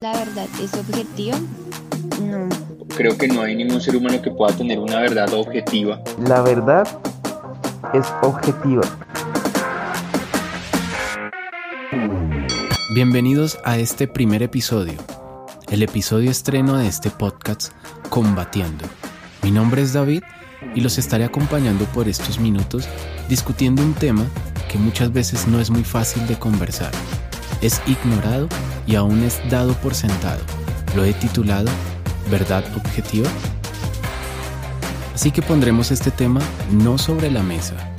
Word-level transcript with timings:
¿La 0.00 0.12
verdad 0.12 0.46
es 0.62 0.72
objetiva? 0.74 1.36
No. 2.22 2.48
Creo 2.96 3.18
que 3.18 3.26
no 3.26 3.42
hay 3.42 3.56
ningún 3.56 3.80
ser 3.80 3.96
humano 3.96 4.22
que 4.22 4.30
pueda 4.30 4.56
tener 4.56 4.78
una 4.78 5.00
verdad 5.00 5.34
objetiva. 5.34 6.00
La 6.24 6.40
verdad 6.40 6.86
es 7.92 8.06
objetiva. 8.22 8.82
Bienvenidos 12.94 13.58
a 13.64 13.78
este 13.78 14.06
primer 14.06 14.44
episodio, 14.44 14.94
el 15.68 15.82
episodio 15.82 16.30
estreno 16.30 16.76
de 16.76 16.86
este 16.86 17.10
podcast 17.10 17.72
Combatiendo. 18.08 18.84
Mi 19.42 19.50
nombre 19.50 19.82
es 19.82 19.94
David 19.94 20.22
y 20.76 20.80
los 20.80 20.96
estaré 20.98 21.24
acompañando 21.24 21.86
por 21.86 22.06
estos 22.06 22.38
minutos 22.38 22.88
discutiendo 23.28 23.82
un 23.82 23.94
tema 23.94 24.24
que 24.70 24.78
muchas 24.78 25.12
veces 25.12 25.48
no 25.48 25.58
es 25.58 25.70
muy 25.70 25.82
fácil 25.82 26.24
de 26.28 26.38
conversar. 26.38 26.92
Es 27.60 27.82
ignorado 27.88 28.48
y 28.88 28.96
aún 28.96 29.22
es 29.22 29.38
dado 29.50 29.74
por 29.74 29.94
sentado. 29.94 30.40
Lo 30.96 31.04
he 31.04 31.12
titulado 31.12 31.70
¿Verdad 32.30 32.64
objetiva? 32.74 33.28
Así 35.14 35.30
que 35.30 35.42
pondremos 35.42 35.90
este 35.90 36.10
tema 36.10 36.40
no 36.70 36.98
sobre 36.98 37.30
la 37.30 37.42
mesa, 37.42 37.94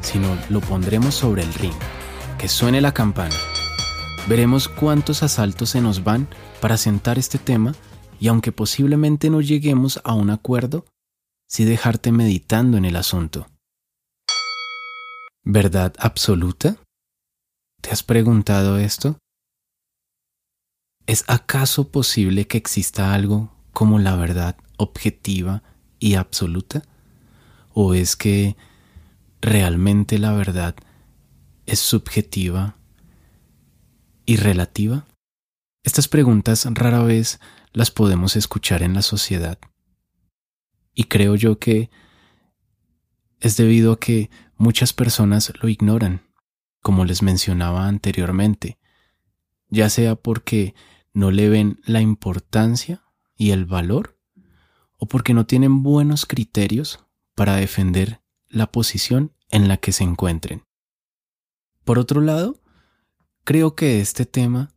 sino 0.00 0.28
lo 0.50 0.60
pondremos 0.60 1.14
sobre 1.14 1.42
el 1.42 1.54
ring. 1.54 1.74
Que 2.38 2.48
suene 2.48 2.80
la 2.80 2.92
campana. 2.92 3.34
Veremos 4.28 4.68
cuántos 4.68 5.22
asaltos 5.22 5.70
se 5.70 5.80
nos 5.80 6.04
van 6.04 6.28
para 6.60 6.76
sentar 6.76 7.18
este 7.18 7.38
tema 7.38 7.74
y 8.20 8.28
aunque 8.28 8.52
posiblemente 8.52 9.30
no 9.30 9.40
lleguemos 9.40 10.00
a 10.04 10.14
un 10.14 10.30
acuerdo, 10.30 10.84
sí 11.48 11.64
dejarte 11.64 12.10
meditando 12.10 12.76
en 12.76 12.84
el 12.84 12.96
asunto. 12.96 13.46
¿Verdad 15.42 15.92
absoluta? 15.98 16.76
¿Te 17.82 17.90
has 17.90 18.02
preguntado 18.02 18.78
esto? 18.78 19.18
¿Es 21.06 21.24
acaso 21.26 21.90
posible 21.90 22.46
que 22.46 22.56
exista 22.56 23.12
algo 23.12 23.54
como 23.72 23.98
la 23.98 24.16
verdad 24.16 24.56
objetiva 24.78 25.62
y 25.98 26.14
absoluta? 26.14 26.82
¿O 27.74 27.92
es 27.92 28.16
que 28.16 28.56
realmente 29.42 30.18
la 30.18 30.32
verdad 30.32 30.74
es 31.66 31.80
subjetiva 31.80 32.76
y 34.24 34.36
relativa? 34.36 35.06
Estas 35.82 36.08
preguntas 36.08 36.66
rara 36.70 37.02
vez 37.02 37.38
las 37.74 37.90
podemos 37.90 38.36
escuchar 38.36 38.82
en 38.82 38.94
la 38.94 39.02
sociedad. 39.02 39.58
Y 40.94 41.04
creo 41.04 41.34
yo 41.34 41.58
que 41.58 41.90
es 43.40 43.58
debido 43.58 43.92
a 43.92 44.00
que 44.00 44.30
muchas 44.56 44.94
personas 44.94 45.52
lo 45.60 45.68
ignoran, 45.68 46.22
como 46.80 47.04
les 47.04 47.22
mencionaba 47.22 47.88
anteriormente, 47.88 48.78
ya 49.68 49.90
sea 49.90 50.14
porque 50.14 50.74
no 51.14 51.30
le 51.30 51.48
ven 51.48 51.80
la 51.84 52.02
importancia 52.02 53.02
y 53.36 53.52
el 53.52 53.64
valor, 53.64 54.18
o 54.98 55.06
porque 55.06 55.32
no 55.32 55.46
tienen 55.46 55.82
buenos 55.82 56.26
criterios 56.26 57.06
para 57.34 57.56
defender 57.56 58.20
la 58.48 58.70
posición 58.70 59.32
en 59.48 59.68
la 59.68 59.78
que 59.78 59.92
se 59.92 60.04
encuentren. 60.04 60.64
Por 61.84 61.98
otro 61.98 62.20
lado, 62.20 62.60
creo 63.44 63.74
que 63.74 64.00
este 64.00 64.26
tema 64.26 64.74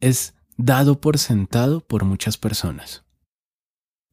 es 0.00 0.34
dado 0.56 1.00
por 1.00 1.18
sentado 1.18 1.80
por 1.80 2.04
muchas 2.04 2.36
personas. 2.36 3.04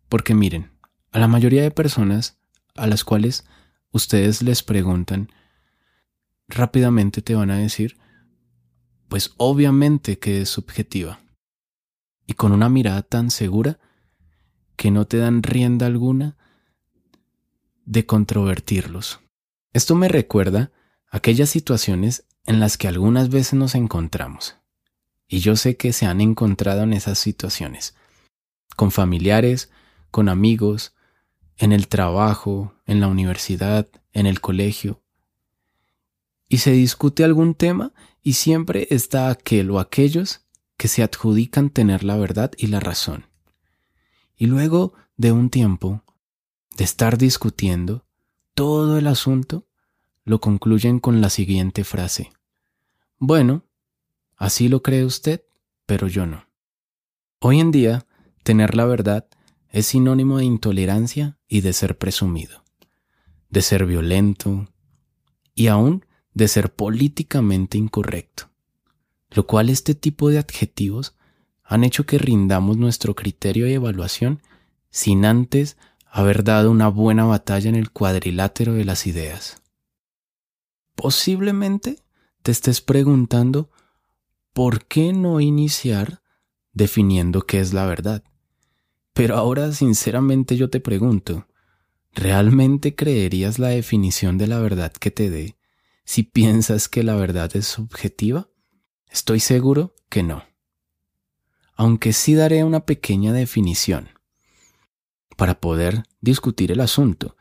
Porque 0.09 0.35
miren, 0.35 0.71
a 1.11 1.19
la 1.19 1.27
mayoría 1.27 1.63
de 1.63 1.71
personas 1.71 2.37
a 2.75 2.87
las 2.87 3.03
cuales 3.03 3.45
ustedes 3.91 4.41
les 4.41 4.61
preguntan, 4.61 5.31
rápidamente 6.47 7.21
te 7.21 7.35
van 7.35 7.49
a 7.49 7.57
decir, 7.57 7.97
pues 9.07 9.33
obviamente 9.37 10.19
que 10.19 10.41
es 10.41 10.49
subjetiva. 10.49 11.19
Y 12.27 12.33
con 12.33 12.51
una 12.51 12.69
mirada 12.69 13.03
tan 13.03 13.29
segura 13.29 13.79
que 14.75 14.91
no 14.91 15.05
te 15.05 15.17
dan 15.17 15.43
rienda 15.43 15.85
alguna 15.85 16.37
de 17.85 18.05
controvertirlos. 18.05 19.19
Esto 19.73 19.95
me 19.95 20.07
recuerda 20.07 20.71
aquellas 21.09 21.49
situaciones 21.49 22.25
en 22.45 22.59
las 22.59 22.77
que 22.77 22.87
algunas 22.87 23.29
veces 23.29 23.53
nos 23.53 23.75
encontramos. 23.75 24.57
Y 25.27 25.39
yo 25.39 25.55
sé 25.55 25.77
que 25.77 25.93
se 25.93 26.05
han 26.05 26.21
encontrado 26.21 26.83
en 26.83 26.93
esas 26.93 27.17
situaciones, 27.19 27.95
con 28.75 28.91
familiares, 28.91 29.71
con 30.11 30.29
amigos, 30.29 30.93
en 31.57 31.71
el 31.71 31.87
trabajo, 31.87 32.75
en 32.85 32.99
la 32.99 33.07
universidad, 33.07 33.87
en 34.13 34.25
el 34.25 34.41
colegio. 34.41 35.01
Y 36.47 36.57
se 36.57 36.71
discute 36.71 37.23
algún 37.23 37.55
tema 37.55 37.93
y 38.25 38.33
siempre 38.33 38.87
está 38.89 39.29
aquel 39.29 39.69
o 39.69 39.79
aquellos 39.79 40.41
que 40.77 40.87
se 40.87 41.03
adjudican 41.03 41.69
tener 41.69 42.03
la 42.03 42.17
verdad 42.17 42.51
y 42.57 42.67
la 42.67 42.79
razón. 42.79 43.27
Y 44.35 44.47
luego 44.47 44.93
de 45.15 45.31
un 45.31 45.51
tiempo 45.51 46.03
de 46.75 46.85
estar 46.85 47.19
discutiendo 47.19 48.03
todo 48.55 48.97
el 48.97 49.05
asunto, 49.05 49.67
lo 50.23 50.41
concluyen 50.41 50.99
con 50.99 51.21
la 51.21 51.29
siguiente 51.29 51.83
frase. 51.83 52.31
Bueno, 53.19 53.63
así 54.37 54.69
lo 54.69 54.81
cree 54.81 55.05
usted, 55.05 55.43
pero 55.85 56.07
yo 56.07 56.25
no. 56.25 56.47
Hoy 57.39 57.59
en 57.59 57.69
día, 57.69 58.07
tener 58.41 58.73
la 58.73 58.85
verdad 58.85 59.27
es 59.69 59.85
sinónimo 59.85 60.39
de 60.39 60.45
intolerancia 60.45 61.37
y 61.47 61.61
de 61.61 61.73
ser 61.73 61.99
presumido, 61.99 62.63
de 63.49 63.61
ser 63.61 63.85
violento 63.85 64.67
y 65.53 65.67
aún 65.67 66.07
de 66.35 66.47
ser 66.47 66.71
políticamente 66.71 67.79
incorrecto, 67.79 68.49
lo 69.31 69.47
cual 69.47 69.69
este 69.69 69.95
tipo 69.95 70.29
de 70.29 70.37
adjetivos 70.37 71.15
han 71.63 71.83
hecho 71.83 72.05
que 72.05 72.19
rindamos 72.19 72.77
nuestro 72.77 73.15
criterio 73.15 73.67
y 73.67 73.73
evaluación 73.73 74.41
sin 74.91 75.25
antes 75.25 75.77
haber 76.05 76.43
dado 76.43 76.69
una 76.69 76.89
buena 76.89 77.25
batalla 77.25 77.69
en 77.69 77.75
el 77.75 77.89
cuadrilátero 77.89 78.73
de 78.73 78.85
las 78.85 79.07
ideas. 79.07 79.61
Posiblemente 80.95 81.99
te 82.43 82.51
estés 82.51 82.81
preguntando 82.81 83.71
por 84.53 84.85
qué 84.85 85.13
no 85.13 85.41
iniciar 85.41 86.21
definiendo 86.73 87.41
qué 87.41 87.59
es 87.59 87.73
la 87.73 87.85
verdad. 87.85 88.23
Pero 89.13 89.37
ahora 89.37 89.71
sinceramente 89.71 90.57
yo 90.57 90.69
te 90.69 90.81
pregunto, 90.81 91.47
¿realmente 92.13 92.95
creerías 92.95 93.57
la 93.57 93.69
definición 93.69 94.37
de 94.37 94.47
la 94.47 94.59
verdad 94.59 94.91
que 94.91 95.11
te 95.11 95.29
dé 95.29 95.55
si 96.05 96.23
piensas 96.23 96.87
que 96.87 97.03
la 97.03 97.15
verdad 97.15 97.51
es 97.55 97.65
subjetiva? 97.67 98.47
Estoy 99.09 99.39
seguro 99.39 99.95
que 100.07 100.23
no. 100.23 100.43
Aunque 101.75 102.13
sí 102.13 102.35
daré 102.35 102.63
una 102.63 102.85
pequeña 102.85 103.33
definición 103.33 104.09
para 105.35 105.59
poder 105.59 106.03
discutir 106.21 106.71
el 106.71 106.79
asunto, 106.79 107.35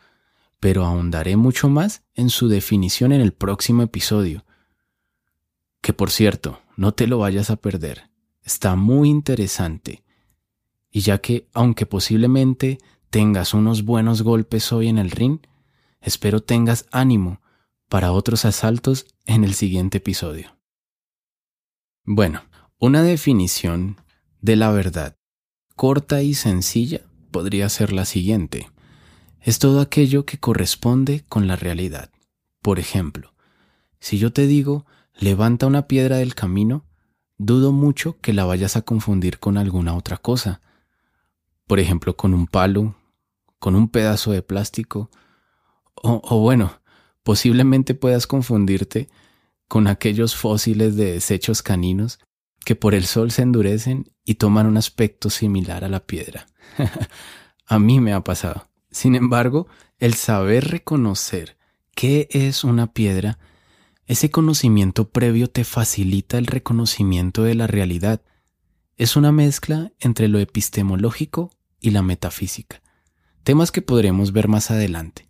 pero 0.58 0.84
ahondaré 0.84 1.36
mucho 1.36 1.68
más 1.68 2.02
en 2.14 2.30
su 2.30 2.48
definición 2.48 3.12
en 3.12 3.20
el 3.20 3.32
próximo 3.32 3.82
episodio. 3.82 4.44
Que 5.80 5.92
por 5.92 6.10
cierto, 6.10 6.60
no 6.76 6.94
te 6.94 7.06
lo 7.06 7.18
vayas 7.18 7.50
a 7.50 7.56
perder. 7.56 8.10
Está 8.42 8.74
muy 8.74 9.10
interesante 9.10 10.02
y 10.90 11.00
ya 11.00 11.18
que, 11.18 11.48
aunque 11.52 11.86
posiblemente 11.86 12.78
tengas 13.10 13.52
unos 13.52 13.84
buenos 13.84 14.22
golpes 14.22 14.72
hoy 14.72 14.88
en 14.88 14.98
el 14.98 15.10
ring, 15.10 15.40
espero 16.00 16.42
tengas 16.42 16.86
ánimo 16.90 17.40
para 17.94 18.10
otros 18.10 18.44
asaltos 18.44 19.06
en 19.24 19.44
el 19.44 19.54
siguiente 19.54 19.98
episodio. 19.98 20.56
Bueno, 22.02 22.42
una 22.80 23.04
definición 23.04 24.00
de 24.40 24.56
la 24.56 24.72
verdad 24.72 25.16
corta 25.76 26.20
y 26.20 26.34
sencilla 26.34 27.02
podría 27.30 27.68
ser 27.68 27.92
la 27.92 28.04
siguiente. 28.04 28.68
Es 29.40 29.60
todo 29.60 29.80
aquello 29.80 30.26
que 30.26 30.38
corresponde 30.38 31.24
con 31.28 31.46
la 31.46 31.54
realidad. 31.54 32.10
Por 32.62 32.80
ejemplo, 32.80 33.32
si 34.00 34.18
yo 34.18 34.32
te 34.32 34.48
digo, 34.48 34.86
levanta 35.14 35.68
una 35.68 35.86
piedra 35.86 36.16
del 36.16 36.34
camino, 36.34 36.84
dudo 37.38 37.70
mucho 37.70 38.18
que 38.20 38.32
la 38.32 38.44
vayas 38.44 38.74
a 38.74 38.82
confundir 38.82 39.38
con 39.38 39.56
alguna 39.56 39.94
otra 39.94 40.16
cosa, 40.16 40.62
por 41.68 41.78
ejemplo, 41.78 42.16
con 42.16 42.34
un 42.34 42.48
palo, 42.48 42.96
con 43.60 43.76
un 43.76 43.86
pedazo 43.86 44.32
de 44.32 44.42
plástico, 44.42 45.12
o, 45.94 46.40
bueno, 46.40 46.80
posiblemente 47.24 47.94
puedas 47.94 48.28
confundirte 48.28 49.08
con 49.66 49.88
aquellos 49.88 50.36
fósiles 50.36 50.94
de 50.94 51.12
desechos 51.14 51.62
caninos 51.62 52.20
que 52.64 52.76
por 52.76 52.94
el 52.94 53.04
sol 53.04 53.32
se 53.32 53.42
endurecen 53.42 54.12
y 54.24 54.36
toman 54.36 54.66
un 54.66 54.76
aspecto 54.76 55.30
similar 55.30 55.84
a 55.84 55.88
la 55.88 56.06
piedra. 56.06 56.46
a 57.66 57.78
mí 57.80 57.98
me 57.98 58.12
ha 58.12 58.22
pasado. 58.22 58.68
Sin 58.90 59.16
embargo, 59.16 59.66
el 59.98 60.14
saber 60.14 60.68
reconocer 60.68 61.56
qué 61.96 62.28
es 62.30 62.62
una 62.62 62.92
piedra, 62.92 63.38
ese 64.06 64.30
conocimiento 64.30 65.08
previo 65.08 65.48
te 65.48 65.64
facilita 65.64 66.38
el 66.38 66.46
reconocimiento 66.46 67.42
de 67.42 67.54
la 67.56 67.66
realidad 67.66 68.22
es 68.96 69.16
una 69.16 69.32
mezcla 69.32 69.92
entre 69.98 70.28
lo 70.28 70.38
epistemológico 70.38 71.50
y 71.80 71.90
la 71.90 72.02
metafísica, 72.02 72.80
temas 73.42 73.72
que 73.72 73.82
podremos 73.82 74.32
ver 74.32 74.46
más 74.46 74.70
adelante. 74.70 75.26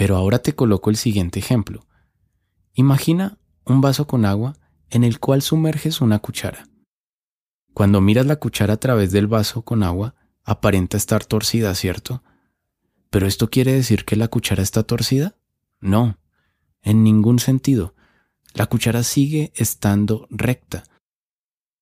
Pero 0.00 0.16
ahora 0.16 0.38
te 0.38 0.54
coloco 0.54 0.88
el 0.88 0.96
siguiente 0.96 1.40
ejemplo. 1.40 1.86
Imagina 2.72 3.36
un 3.66 3.82
vaso 3.82 4.06
con 4.06 4.24
agua 4.24 4.56
en 4.88 5.04
el 5.04 5.20
cual 5.20 5.42
sumerges 5.42 6.00
una 6.00 6.20
cuchara. 6.20 6.70
Cuando 7.74 8.00
miras 8.00 8.24
la 8.24 8.36
cuchara 8.36 8.72
a 8.72 8.76
través 8.78 9.12
del 9.12 9.26
vaso 9.26 9.60
con 9.60 9.82
agua, 9.82 10.14
aparenta 10.42 10.96
estar 10.96 11.26
torcida, 11.26 11.74
¿cierto? 11.74 12.22
¿Pero 13.10 13.26
esto 13.26 13.50
quiere 13.50 13.74
decir 13.74 14.06
que 14.06 14.16
la 14.16 14.28
cuchara 14.28 14.62
está 14.62 14.84
torcida? 14.84 15.36
No, 15.80 16.16
en 16.80 17.04
ningún 17.04 17.38
sentido. 17.38 17.94
La 18.54 18.68
cuchara 18.68 19.02
sigue 19.02 19.52
estando 19.54 20.26
recta. 20.30 20.84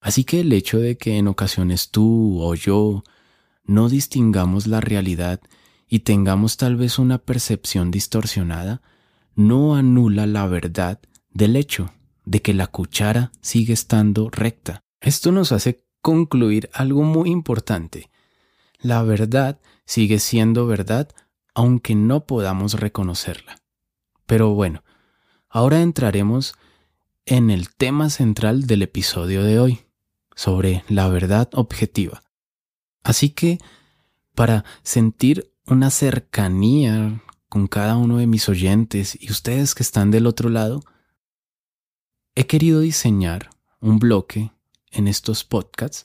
Así 0.00 0.24
que 0.24 0.40
el 0.40 0.52
hecho 0.52 0.80
de 0.80 0.98
que 0.98 1.18
en 1.18 1.28
ocasiones 1.28 1.92
tú 1.92 2.42
o 2.42 2.56
yo 2.56 3.04
no 3.62 3.88
distingamos 3.88 4.66
la 4.66 4.80
realidad 4.80 5.40
y 5.88 6.00
tengamos 6.00 6.56
tal 6.56 6.76
vez 6.76 6.98
una 6.98 7.18
percepción 7.18 7.90
distorsionada, 7.90 8.82
no 9.34 9.74
anula 9.74 10.26
la 10.26 10.46
verdad 10.46 11.00
del 11.30 11.56
hecho 11.56 11.92
de 12.24 12.42
que 12.42 12.52
la 12.52 12.66
cuchara 12.66 13.32
sigue 13.40 13.72
estando 13.72 14.28
recta. 14.30 14.80
Esto 15.00 15.32
nos 15.32 15.52
hace 15.52 15.84
concluir 16.02 16.68
algo 16.72 17.02
muy 17.02 17.30
importante. 17.30 18.10
La 18.80 19.02
verdad 19.02 19.60
sigue 19.86 20.18
siendo 20.18 20.66
verdad 20.66 21.08
aunque 21.54 21.94
no 21.94 22.24
podamos 22.26 22.74
reconocerla. 22.74 23.56
Pero 24.26 24.54
bueno, 24.54 24.84
ahora 25.48 25.80
entraremos 25.82 26.54
en 27.26 27.50
el 27.50 27.74
tema 27.74 28.10
central 28.10 28.66
del 28.66 28.82
episodio 28.82 29.42
de 29.42 29.58
hoy, 29.58 29.80
sobre 30.36 30.84
la 30.88 31.08
verdad 31.08 31.48
objetiva. 31.54 32.22
Así 33.02 33.30
que, 33.30 33.58
para 34.34 34.64
sentir 34.82 35.50
una 35.70 35.90
cercanía 35.90 37.22
con 37.48 37.66
cada 37.66 37.96
uno 37.96 38.18
de 38.18 38.26
mis 38.26 38.48
oyentes 38.48 39.16
y 39.20 39.30
ustedes 39.30 39.74
que 39.74 39.82
están 39.82 40.10
del 40.10 40.26
otro 40.26 40.48
lado, 40.48 40.82
he 42.34 42.46
querido 42.46 42.80
diseñar 42.80 43.50
un 43.80 43.98
bloque 43.98 44.52
en 44.90 45.08
estos 45.08 45.44
podcasts 45.44 46.04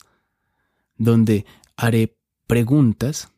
donde 0.96 1.46
haré 1.76 2.16
preguntas 2.46 3.30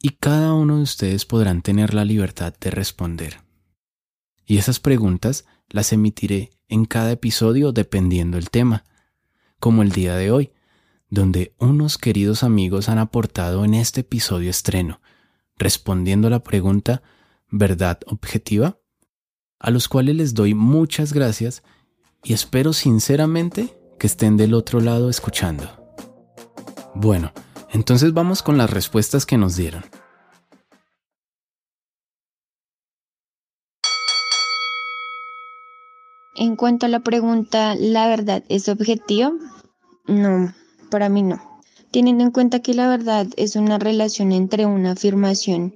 y 0.00 0.10
cada 0.10 0.52
uno 0.52 0.76
de 0.76 0.82
ustedes 0.82 1.24
podrán 1.24 1.62
tener 1.62 1.94
la 1.94 2.04
libertad 2.04 2.54
de 2.60 2.70
responder. 2.70 3.40
Y 4.46 4.58
esas 4.58 4.80
preguntas 4.80 5.44
las 5.68 5.92
emitiré 5.92 6.50
en 6.68 6.84
cada 6.84 7.12
episodio 7.12 7.72
dependiendo 7.72 8.36
el 8.36 8.50
tema, 8.50 8.84
como 9.60 9.82
el 9.82 9.90
día 9.90 10.16
de 10.16 10.30
hoy, 10.30 10.52
donde 11.10 11.54
unos 11.58 11.98
queridos 11.98 12.42
amigos 12.42 12.88
han 12.88 12.98
aportado 12.98 13.64
en 13.64 13.74
este 13.74 14.00
episodio 14.00 14.50
estreno, 14.50 15.00
respondiendo 15.56 16.28
a 16.28 16.30
la 16.30 16.42
pregunta 16.42 17.02
¿verdad 17.50 18.00
objetiva? 18.06 18.78
a 19.58 19.70
los 19.70 19.88
cuales 19.88 20.16
les 20.16 20.34
doy 20.34 20.54
muchas 20.54 21.12
gracias 21.12 21.62
y 22.22 22.32
espero 22.32 22.72
sinceramente 22.72 23.76
que 23.98 24.06
estén 24.06 24.36
del 24.36 24.54
otro 24.54 24.80
lado 24.80 25.10
escuchando. 25.10 25.68
Bueno, 26.94 27.32
entonces 27.70 28.12
vamos 28.12 28.42
con 28.42 28.56
las 28.56 28.70
respuestas 28.70 29.26
que 29.26 29.36
nos 29.36 29.56
dieron. 29.56 29.84
En 36.36 36.54
cuanto 36.54 36.86
a 36.86 36.88
la 36.88 37.00
pregunta, 37.00 37.74
¿la 37.74 38.06
verdad 38.06 38.44
es 38.48 38.68
objetiva? 38.68 39.32
No, 40.06 40.54
para 40.88 41.08
mí 41.08 41.22
no. 41.22 41.40
Teniendo 41.90 42.24
en 42.24 42.30
cuenta 42.30 42.60
que 42.60 42.74
la 42.74 42.88
verdad 42.88 43.26
es 43.36 43.56
una 43.56 43.78
relación 43.78 44.32
entre 44.32 44.66
una 44.66 44.92
afirmación 44.92 45.74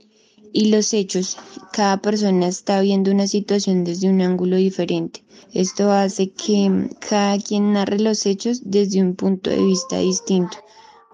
y 0.53 0.70
los 0.70 0.93
hechos, 0.93 1.38
cada 1.73 2.03
persona 2.03 2.49
está 2.49 2.81
viendo 2.81 3.11
una 3.11 3.26
situación 3.26 3.85
desde 3.85 4.09
un 4.09 4.20
ángulo 4.20 4.56
diferente. 4.56 5.25
Esto 5.55 5.91
hace 5.91 6.31
que 6.31 6.88
cada 7.00 7.38
quien 7.38 7.73
narre 7.73 7.99
los 7.99 8.26
hechos 8.26 8.62
desde 8.64 9.00
un 9.00 9.17
punto 9.17 9.50
de 9.50 9.62
vista 9.62 9.99
distinto. 9.99 10.59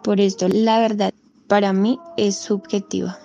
Por 0.02 0.20
esto, 0.20 0.48
la 0.48 0.80
verdad 0.80 1.14
para 1.48 1.72
mí 1.72 1.98
es 2.16 2.36
subjetiva. 2.36 3.18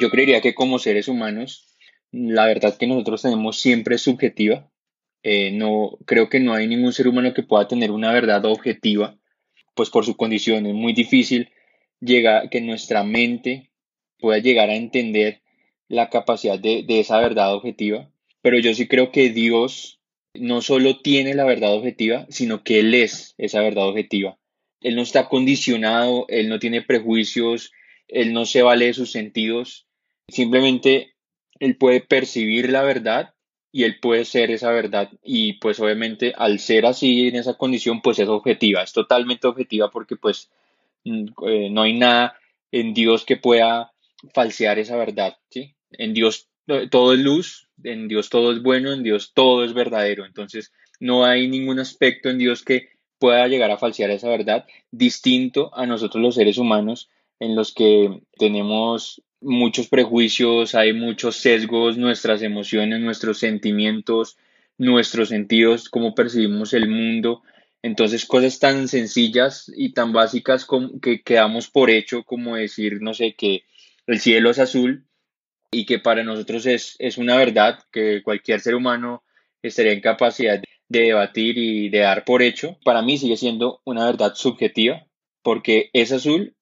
Yo 0.00 0.10
creería 0.10 0.40
que 0.40 0.54
como 0.54 0.78
seres 0.78 1.08
humanos, 1.08 1.76
la 2.10 2.46
verdad 2.46 2.76
que 2.76 2.86
nosotros 2.86 3.22
tenemos 3.22 3.60
siempre 3.60 3.96
es 3.96 4.02
subjetiva. 4.02 4.70
Eh, 5.22 5.52
no, 5.52 5.98
creo 6.04 6.28
que 6.28 6.40
no 6.40 6.54
hay 6.54 6.66
ningún 6.66 6.92
ser 6.92 7.08
humano 7.08 7.32
que 7.32 7.42
pueda 7.42 7.68
tener 7.68 7.90
una 7.90 8.12
verdad 8.12 8.44
objetiva, 8.44 9.16
pues 9.74 9.90
por 9.90 10.04
su 10.04 10.16
condición 10.16 10.66
es 10.66 10.74
muy 10.74 10.92
difícil 10.92 11.50
llegar, 12.00 12.50
que 12.50 12.60
nuestra 12.60 13.04
mente 13.04 13.70
pueda 14.18 14.38
llegar 14.38 14.70
a 14.70 14.76
entender 14.76 15.42
la 15.88 16.10
capacidad 16.10 16.58
de, 16.58 16.82
de 16.82 17.00
esa 17.00 17.18
verdad 17.20 17.54
objetiva. 17.54 18.10
Pero 18.40 18.58
yo 18.58 18.74
sí 18.74 18.88
creo 18.88 19.12
que 19.12 19.30
Dios 19.30 20.00
no 20.34 20.62
solo 20.62 21.00
tiene 21.00 21.34
la 21.34 21.44
verdad 21.44 21.74
objetiva, 21.74 22.26
sino 22.30 22.64
que 22.64 22.80
Él 22.80 22.94
es 22.94 23.34
esa 23.38 23.60
verdad 23.60 23.88
objetiva. 23.88 24.38
Él 24.80 24.96
no 24.96 25.02
está 25.02 25.28
condicionado, 25.28 26.26
Él 26.28 26.48
no 26.48 26.58
tiene 26.58 26.82
prejuicios, 26.82 27.72
Él 28.08 28.32
no 28.32 28.46
se 28.46 28.62
vale 28.62 28.86
de 28.86 28.94
sus 28.94 29.12
sentidos. 29.12 29.86
Simplemente 30.28 31.14
Él 31.60 31.76
puede 31.76 32.00
percibir 32.00 32.70
la 32.70 32.82
verdad 32.82 33.34
y 33.72 33.84
Él 33.84 33.98
puede 33.98 34.24
ser 34.26 34.50
esa 34.50 34.70
verdad. 34.70 35.10
Y 35.24 35.54
pues 35.54 35.80
obviamente 35.80 36.34
al 36.36 36.58
ser 36.58 36.86
así 36.86 37.28
en 37.28 37.36
esa 37.36 37.54
condición, 37.54 38.02
pues 38.02 38.18
es 38.18 38.28
objetiva, 38.28 38.82
es 38.82 38.92
totalmente 38.92 39.46
objetiva 39.46 39.90
porque 39.90 40.16
pues 40.16 40.50
eh, 41.04 41.70
no 41.70 41.82
hay 41.82 41.98
nada 41.98 42.36
en 42.70 42.92
Dios 42.94 43.24
que 43.24 43.38
pueda 43.38 43.92
falsear 44.34 44.78
esa 44.78 44.96
verdad. 44.96 45.38
¿sí? 45.48 45.74
En 45.92 46.12
Dios 46.12 46.48
todo 46.90 47.14
es 47.14 47.20
luz, 47.20 47.68
en 47.82 48.08
Dios 48.08 48.28
todo 48.28 48.52
es 48.52 48.62
bueno, 48.62 48.92
en 48.92 49.02
Dios 49.02 49.32
todo 49.34 49.64
es 49.64 49.72
verdadero. 49.72 50.26
Entonces 50.26 50.72
no 51.00 51.24
hay 51.24 51.48
ningún 51.48 51.78
aspecto 51.78 52.28
en 52.28 52.38
Dios 52.38 52.62
que 52.62 52.90
pueda 53.18 53.48
llegar 53.48 53.70
a 53.70 53.78
falsear 53.78 54.10
esa 54.10 54.28
verdad, 54.28 54.66
distinto 54.90 55.70
a 55.74 55.86
nosotros 55.86 56.22
los 56.22 56.34
seres 56.34 56.58
humanos, 56.58 57.08
en 57.38 57.56
los 57.56 57.72
que 57.72 58.20
tenemos 58.36 59.22
muchos 59.42 59.88
prejuicios, 59.88 60.74
hay 60.74 60.92
muchos 60.92 61.36
sesgos, 61.36 61.98
nuestras 61.98 62.42
emociones, 62.42 63.00
nuestros 63.00 63.38
sentimientos, 63.38 64.36
nuestros 64.78 65.28
sentidos, 65.28 65.88
cómo 65.88 66.14
percibimos 66.14 66.72
el 66.74 66.88
mundo. 66.88 67.42
Entonces, 67.82 68.26
cosas 68.26 68.58
tan 68.58 68.88
sencillas 68.88 69.70
y 69.74 69.92
tan 69.92 70.12
básicas 70.12 70.64
como 70.64 71.00
que 71.00 71.22
quedamos 71.22 71.68
por 71.68 71.90
hecho, 71.90 72.22
como 72.24 72.56
decir, 72.56 73.02
no 73.02 73.14
sé, 73.14 73.34
que 73.34 73.64
el 74.06 74.20
cielo 74.20 74.50
es 74.50 74.58
azul 74.58 75.06
y 75.70 75.86
que 75.86 75.98
para 75.98 76.22
nosotros 76.22 76.66
es, 76.66 76.96
es 76.98 77.18
una 77.18 77.36
verdad 77.36 77.80
que 77.90 78.22
cualquier 78.22 78.60
ser 78.60 78.74
humano 78.74 79.24
estaría 79.62 79.92
en 79.92 80.00
capacidad 80.00 80.60
de 80.60 80.72
de 80.92 81.06
debatir 81.06 81.56
y 81.56 81.88
de 81.88 82.00
dar 82.00 82.24
por 82.24 82.42
hecho, 82.42 82.78
para 82.84 83.02
mí 83.02 83.16
sigue 83.16 83.36
siendo 83.36 83.80
una 83.84 84.04
verdad 84.04 84.34
subjetiva, 84.34 85.06
porque 85.42 85.88
es 85.94 86.12
azul, 86.12 86.54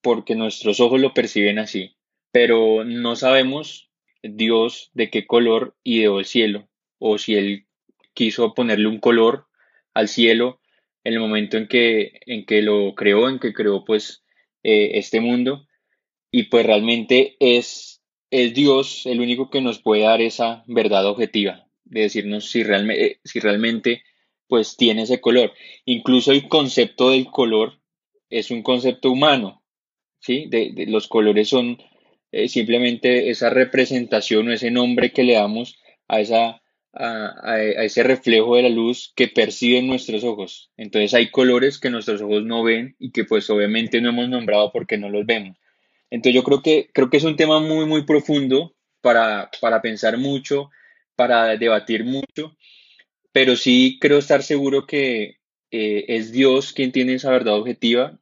porque 0.00 0.36
nuestros 0.36 0.78
ojos 0.78 1.00
lo 1.00 1.12
perciben 1.12 1.58
así, 1.58 1.95
pero 2.36 2.84
no 2.84 3.16
sabemos 3.16 3.88
Dios 4.22 4.90
de 4.92 5.08
qué 5.08 5.26
color 5.26 5.74
ideó 5.82 6.18
el 6.18 6.26
cielo, 6.26 6.68
o 6.98 7.16
si 7.16 7.34
Él 7.34 7.64
quiso 8.12 8.52
ponerle 8.52 8.88
un 8.88 9.00
color 9.00 9.46
al 9.94 10.08
cielo 10.08 10.60
en 11.02 11.14
el 11.14 11.20
momento 11.20 11.56
en 11.56 11.66
que, 11.66 12.20
en 12.26 12.44
que 12.44 12.60
lo 12.60 12.94
creó, 12.94 13.30
en 13.30 13.38
que 13.38 13.54
creó 13.54 13.86
pues 13.86 14.22
eh, 14.62 14.98
este 14.98 15.22
mundo, 15.22 15.66
y 16.30 16.42
pues 16.50 16.66
realmente 16.66 17.36
es, 17.40 18.02
es 18.30 18.52
Dios 18.52 19.06
el 19.06 19.22
único 19.22 19.48
que 19.48 19.62
nos 19.62 19.80
puede 19.80 20.02
dar 20.02 20.20
esa 20.20 20.62
verdad 20.66 21.06
objetiva 21.06 21.66
de 21.84 22.02
decirnos 22.02 22.50
si, 22.50 22.62
realmente, 22.62 23.06
eh, 23.06 23.20
si 23.24 23.40
realmente 23.40 24.02
pues 24.46 24.76
tiene 24.76 25.04
ese 25.04 25.22
color. 25.22 25.54
Incluso 25.86 26.32
el 26.32 26.48
concepto 26.48 27.12
del 27.12 27.30
color 27.30 27.80
es 28.28 28.50
un 28.50 28.62
concepto 28.62 29.10
humano, 29.10 29.62
¿sí? 30.18 30.44
De, 30.50 30.84
los 30.86 31.08
colores 31.08 31.48
son 31.48 31.78
eh, 32.44 32.48
simplemente 32.48 33.30
esa 33.30 33.50
representación 33.50 34.48
o 34.48 34.52
ese 34.52 34.70
nombre 34.70 35.12
que 35.12 35.24
le 35.24 35.34
damos 35.34 35.78
a, 36.08 36.20
esa, 36.20 36.62
a, 36.92 37.34
a, 37.42 37.60
ese 37.62 38.02
reflejo 38.02 38.56
de 38.56 38.62
la 38.62 38.68
luz 38.68 39.12
que 39.16 39.28
perciben 39.28 39.86
nuestros 39.86 40.24
ojos. 40.24 40.70
Entonces 40.76 41.14
hay 41.14 41.30
colores 41.30 41.78
que 41.78 41.90
nuestros 41.90 42.20
ojos 42.22 42.44
no 42.44 42.62
ven 42.62 42.96
y 42.98 43.10
que 43.12 43.24
pues 43.24 43.48
obviamente 43.50 44.00
no 44.00 44.10
hemos 44.10 44.28
nombrado 44.28 44.72
porque 44.72 44.98
no 44.98 45.08
los 45.08 45.26
vemos. 45.26 45.56
Entonces 46.10 46.34
yo 46.34 46.44
creo 46.44 46.62
que, 46.62 46.88
creo 46.92 47.10
que 47.10 47.16
es 47.16 47.24
un 47.24 47.36
tema 47.36 47.60
muy, 47.60 47.86
muy 47.86 48.04
profundo 48.04 48.74
para, 49.00 49.50
para 49.60 49.82
pensar 49.82 50.16
mucho 50.18 50.70
para 51.16 51.56
debatir 51.56 52.04
mucho, 52.04 52.56
pero 53.32 53.56
sí 53.56 53.98
creo 54.00 54.18
estar 54.18 54.42
seguro 54.42 54.86
que 54.86 55.38
eh, 55.70 56.04
es 56.08 56.30
Dios 56.30 56.72
quien 56.72 56.92
tiene 56.92 57.14
esa 57.14 57.30
verdad 57.30 57.54
objetiva, 57.54 58.20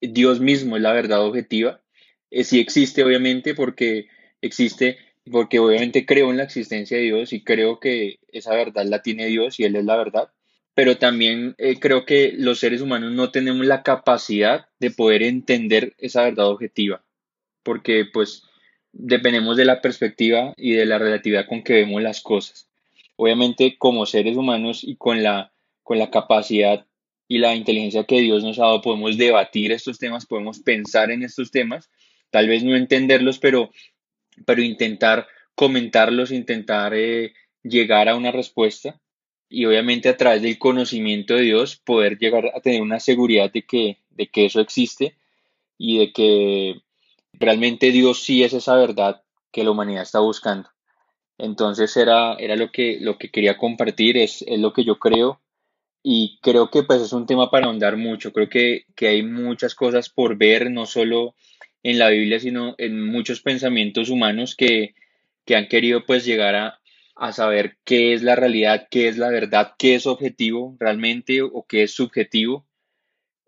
Dios 0.00 0.38
mismo 0.38 0.76
es 0.76 0.82
la 0.82 0.92
verdad 0.92 1.24
objetiva, 1.24 1.82
eh, 2.30 2.44
sí 2.44 2.60
existe 2.60 3.04
obviamente 3.04 3.54
porque 3.54 4.08
existe, 4.40 4.98
porque 5.30 5.58
obviamente 5.58 6.06
creo 6.06 6.30
en 6.30 6.38
la 6.38 6.44
existencia 6.44 6.96
de 6.96 7.04
Dios 7.04 7.32
y 7.32 7.42
creo 7.42 7.80
que 7.80 8.18
esa 8.32 8.54
verdad 8.54 8.86
la 8.86 9.02
tiene 9.02 9.26
Dios 9.26 9.58
y 9.60 9.64
Él 9.64 9.76
es 9.76 9.84
la 9.84 9.96
verdad, 9.96 10.30
pero 10.74 10.96
también 10.96 11.54
eh, 11.58 11.78
creo 11.80 12.04
que 12.04 12.32
los 12.36 12.60
seres 12.60 12.80
humanos 12.80 13.12
no 13.12 13.30
tenemos 13.30 13.66
la 13.66 13.82
capacidad 13.82 14.66
de 14.78 14.90
poder 14.90 15.22
entender 15.22 15.94
esa 15.98 16.22
verdad 16.22 16.48
objetiva, 16.48 17.02
porque 17.62 18.04
pues 18.12 18.44
dependemos 18.92 19.56
de 19.56 19.64
la 19.64 19.80
perspectiva 19.80 20.54
y 20.56 20.72
de 20.72 20.86
la 20.86 20.98
relatividad 20.98 21.46
con 21.46 21.62
que 21.62 21.74
vemos 21.74 22.02
las 22.02 22.20
cosas. 22.20 22.68
Obviamente, 23.16 23.76
como 23.76 24.06
seres 24.06 24.36
humanos 24.36 24.84
y 24.84 24.96
con 24.96 25.22
la, 25.22 25.52
con 25.82 25.98
la 25.98 26.10
capacidad 26.10 26.86
y 27.26 27.38
la 27.38 27.54
inteligencia 27.54 28.04
que 28.04 28.20
Dios 28.20 28.42
nos 28.42 28.58
ha 28.58 28.62
dado 28.62 28.80
podemos 28.80 29.18
debatir 29.18 29.72
estos 29.72 29.98
temas, 29.98 30.26
podemos 30.26 30.60
pensar 30.60 31.10
en 31.10 31.22
estos 31.22 31.50
temas, 31.50 31.90
tal 32.30 32.48
vez 32.48 32.62
no 32.64 32.76
entenderlos, 32.76 33.38
pero, 33.38 33.70
pero 34.44 34.62
intentar 34.62 35.26
comentarlos, 35.54 36.30
intentar 36.30 36.94
eh, 36.94 37.32
llegar 37.62 38.08
a 38.08 38.16
una 38.16 38.30
respuesta 38.30 39.00
y 39.48 39.64
obviamente 39.64 40.08
a 40.08 40.16
través 40.16 40.42
del 40.42 40.58
conocimiento 40.58 41.34
de 41.34 41.42
Dios 41.42 41.76
poder 41.76 42.18
llegar 42.18 42.52
a 42.54 42.60
tener 42.60 42.82
una 42.82 43.00
seguridad 43.00 43.50
de 43.50 43.62
que, 43.62 43.98
de 44.10 44.26
que 44.28 44.46
eso 44.46 44.60
existe 44.60 45.16
y 45.78 45.98
de 45.98 46.12
que 46.12 46.82
realmente 47.32 47.90
Dios 47.90 48.22
sí 48.22 48.44
es 48.44 48.52
esa 48.52 48.76
verdad 48.76 49.22
que 49.50 49.64
la 49.64 49.70
humanidad 49.70 50.02
está 50.02 50.20
buscando. 50.20 50.68
Entonces 51.38 51.96
era, 51.96 52.34
era 52.34 52.56
lo, 52.56 52.70
que, 52.70 52.98
lo 53.00 53.16
que 53.16 53.30
quería 53.30 53.56
compartir, 53.56 54.16
es, 54.16 54.42
es 54.46 54.58
lo 54.58 54.72
que 54.72 54.84
yo 54.84 54.98
creo 54.98 55.40
y 56.02 56.38
creo 56.42 56.70
que 56.70 56.82
pues 56.82 57.00
es 57.00 57.12
un 57.12 57.26
tema 57.26 57.50
para 57.50 57.66
ahondar 57.66 57.96
mucho. 57.96 58.32
Creo 58.32 58.48
que, 58.48 58.84
que 58.94 59.08
hay 59.08 59.22
muchas 59.22 59.74
cosas 59.74 60.08
por 60.08 60.36
ver, 60.36 60.70
no 60.70 60.86
solo 60.86 61.34
en 61.82 61.98
la 61.98 62.10
Biblia, 62.10 62.40
sino 62.40 62.74
en 62.78 63.04
muchos 63.04 63.40
pensamientos 63.40 64.10
humanos 64.10 64.54
que, 64.56 64.94
que 65.44 65.56
han 65.56 65.68
querido 65.68 66.04
pues 66.04 66.24
llegar 66.24 66.54
a, 66.54 66.80
a 67.18 67.32
saber 67.32 67.76
qué 67.84 68.14
es 68.14 68.22
la 68.22 68.36
realidad, 68.36 68.86
qué 68.90 69.08
es 69.08 69.18
la 69.18 69.28
verdad, 69.28 69.74
qué 69.78 69.96
es 69.96 70.06
objetivo 70.06 70.76
realmente 70.78 71.42
o 71.42 71.66
qué 71.68 71.82
es 71.82 71.92
subjetivo. 71.92 72.64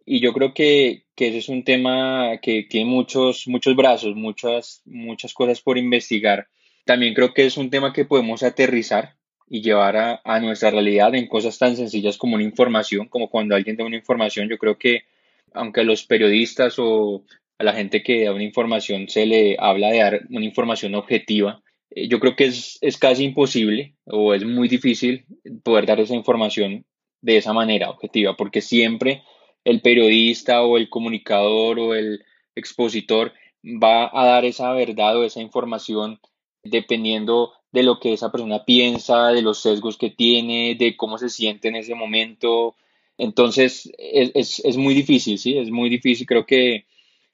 Y 0.04 0.20
yo 0.20 0.32
creo 0.32 0.52
que, 0.54 1.04
que 1.14 1.28
ese 1.28 1.38
es 1.38 1.48
un 1.48 1.62
tema 1.62 2.38
que 2.42 2.64
tiene 2.64 2.90
muchos, 2.90 3.46
muchos 3.46 3.76
brazos, 3.76 4.16
muchas, 4.16 4.82
muchas 4.84 5.32
cosas 5.32 5.60
por 5.60 5.78
investigar. 5.78 6.48
También 6.84 7.14
creo 7.14 7.32
que 7.32 7.46
es 7.46 7.56
un 7.56 7.70
tema 7.70 7.92
que 7.92 8.04
podemos 8.04 8.42
aterrizar 8.42 9.14
y 9.48 9.62
llevar 9.62 9.96
a, 9.96 10.20
a, 10.24 10.40
nuestra 10.40 10.70
realidad 10.70 11.14
en 11.14 11.28
cosas 11.28 11.58
tan 11.58 11.76
sencillas 11.76 12.18
como 12.18 12.34
una 12.34 12.44
información, 12.44 13.06
como 13.06 13.30
cuando 13.30 13.54
alguien 13.54 13.76
da 13.76 13.84
una 13.84 13.96
información. 13.96 14.48
Yo 14.48 14.58
creo 14.58 14.78
que 14.78 15.04
aunque 15.52 15.84
los 15.84 16.04
periodistas 16.04 16.74
o 16.78 17.24
a 17.60 17.62
la 17.62 17.74
gente 17.74 18.02
que 18.02 18.24
da 18.24 18.32
una 18.32 18.42
información 18.42 19.10
se 19.10 19.26
le 19.26 19.56
habla 19.58 19.90
de 19.90 19.98
dar 19.98 20.20
una 20.30 20.46
información 20.46 20.94
objetiva, 20.94 21.62
eh, 21.90 22.08
yo 22.08 22.18
creo 22.18 22.34
que 22.34 22.46
es, 22.46 22.78
es 22.80 22.96
casi 22.96 23.24
imposible 23.24 23.96
o 24.06 24.32
es 24.32 24.46
muy 24.46 24.66
difícil 24.66 25.26
poder 25.62 25.84
dar 25.84 26.00
esa 26.00 26.14
información 26.14 26.86
de 27.20 27.36
esa 27.36 27.52
manera 27.52 27.90
objetiva, 27.90 28.34
porque 28.34 28.62
siempre 28.62 29.22
el 29.64 29.82
periodista 29.82 30.62
o 30.62 30.78
el 30.78 30.88
comunicador 30.88 31.78
o 31.78 31.94
el 31.94 32.24
expositor 32.54 33.34
va 33.62 34.10
a 34.10 34.24
dar 34.24 34.46
esa 34.46 34.72
verdad 34.72 35.18
o 35.18 35.24
esa 35.24 35.42
información 35.42 36.18
dependiendo 36.62 37.52
de 37.72 37.82
lo 37.82 38.00
que 38.00 38.14
esa 38.14 38.32
persona 38.32 38.64
piensa, 38.64 39.28
de 39.28 39.42
los 39.42 39.60
sesgos 39.60 39.98
que 39.98 40.08
tiene, 40.08 40.76
de 40.78 40.96
cómo 40.96 41.18
se 41.18 41.28
siente 41.28 41.68
en 41.68 41.76
ese 41.76 41.94
momento. 41.94 42.74
Entonces, 43.18 43.92
es, 43.98 44.30
es, 44.34 44.64
es 44.64 44.78
muy 44.78 44.94
difícil, 44.94 45.38
¿sí? 45.38 45.58
Es 45.58 45.70
muy 45.70 45.90
difícil. 45.90 46.26
Creo 46.26 46.46
que 46.46 46.86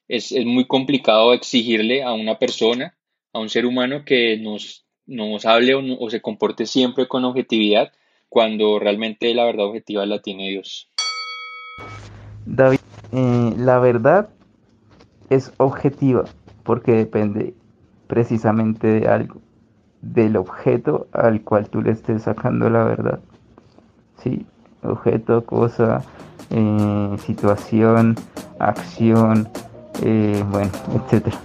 es, 0.08 0.32
es 0.32 0.44
muy 0.44 0.66
complicado 0.66 1.32
exigirle 1.32 2.02
a 2.02 2.12
una 2.12 2.38
persona 2.38 2.96
a 3.36 3.38
un 3.38 3.50
ser 3.50 3.66
humano 3.66 4.04
que 4.04 4.38
nos, 4.38 4.86
nos 5.06 5.44
hable 5.44 5.74
o, 5.74 6.10
se 6.10 6.22
comporte 6.22 6.66
siempre 6.66 7.06
con 7.06 7.24
objetividad 7.24 7.92
cuando 8.28 8.78
realmente 8.78 9.32
la 9.34 9.44
verdad 9.44 9.66
objetiva 9.66 10.06
la 10.06 10.20
tiene 10.20 10.48
Dios. 10.48 10.90
David, 12.46 12.80
eh, 13.12 13.54
la 13.58 13.78
verdad 13.78 14.30
es 15.30 15.52
objetiva 15.58 16.24
porque 16.62 16.92
depende 16.92 17.54
precisamente 18.06 18.86
de 18.86 19.08
algo, 19.08 19.40
del 20.00 20.36
objeto 20.36 21.08
al 21.12 21.42
cual 21.42 21.68
tú 21.68 21.82
le 21.82 21.92
estés 21.92 22.22
sacando 22.22 22.70
la 22.70 22.84
verdad. 22.84 23.20
Sí, 24.22 24.46
objeto, 24.82 25.44
cosa, 25.44 26.02
eh, 26.50 27.16
situación, 27.18 28.16
acción, 28.58 29.48
bueno, 30.00 30.72
etcétera. 30.94 31.40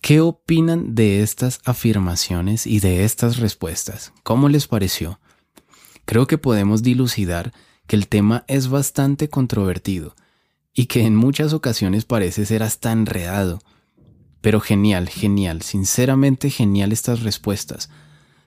¿Qué 0.00 0.20
opinan 0.20 0.94
de 0.94 1.22
estas 1.22 1.60
afirmaciones 1.64 2.66
y 2.66 2.78
de 2.78 3.04
estas 3.04 3.38
respuestas? 3.38 4.12
¿Cómo 4.22 4.48
les 4.48 4.68
pareció? 4.68 5.18
Creo 6.04 6.28
que 6.28 6.38
podemos 6.38 6.84
dilucidar 6.84 7.52
que 7.88 7.96
el 7.96 8.06
tema 8.06 8.44
es 8.46 8.68
bastante 8.68 9.28
controvertido 9.28 10.14
y 10.72 10.86
que 10.86 11.04
en 11.04 11.16
muchas 11.16 11.52
ocasiones 11.52 12.04
parece 12.04 12.46
ser 12.46 12.62
hasta 12.62 12.92
enredado. 12.92 13.58
Pero 14.40 14.60
genial, 14.60 15.08
genial, 15.08 15.62
sinceramente 15.62 16.50
genial 16.50 16.92
estas 16.92 17.24
respuestas. 17.24 17.90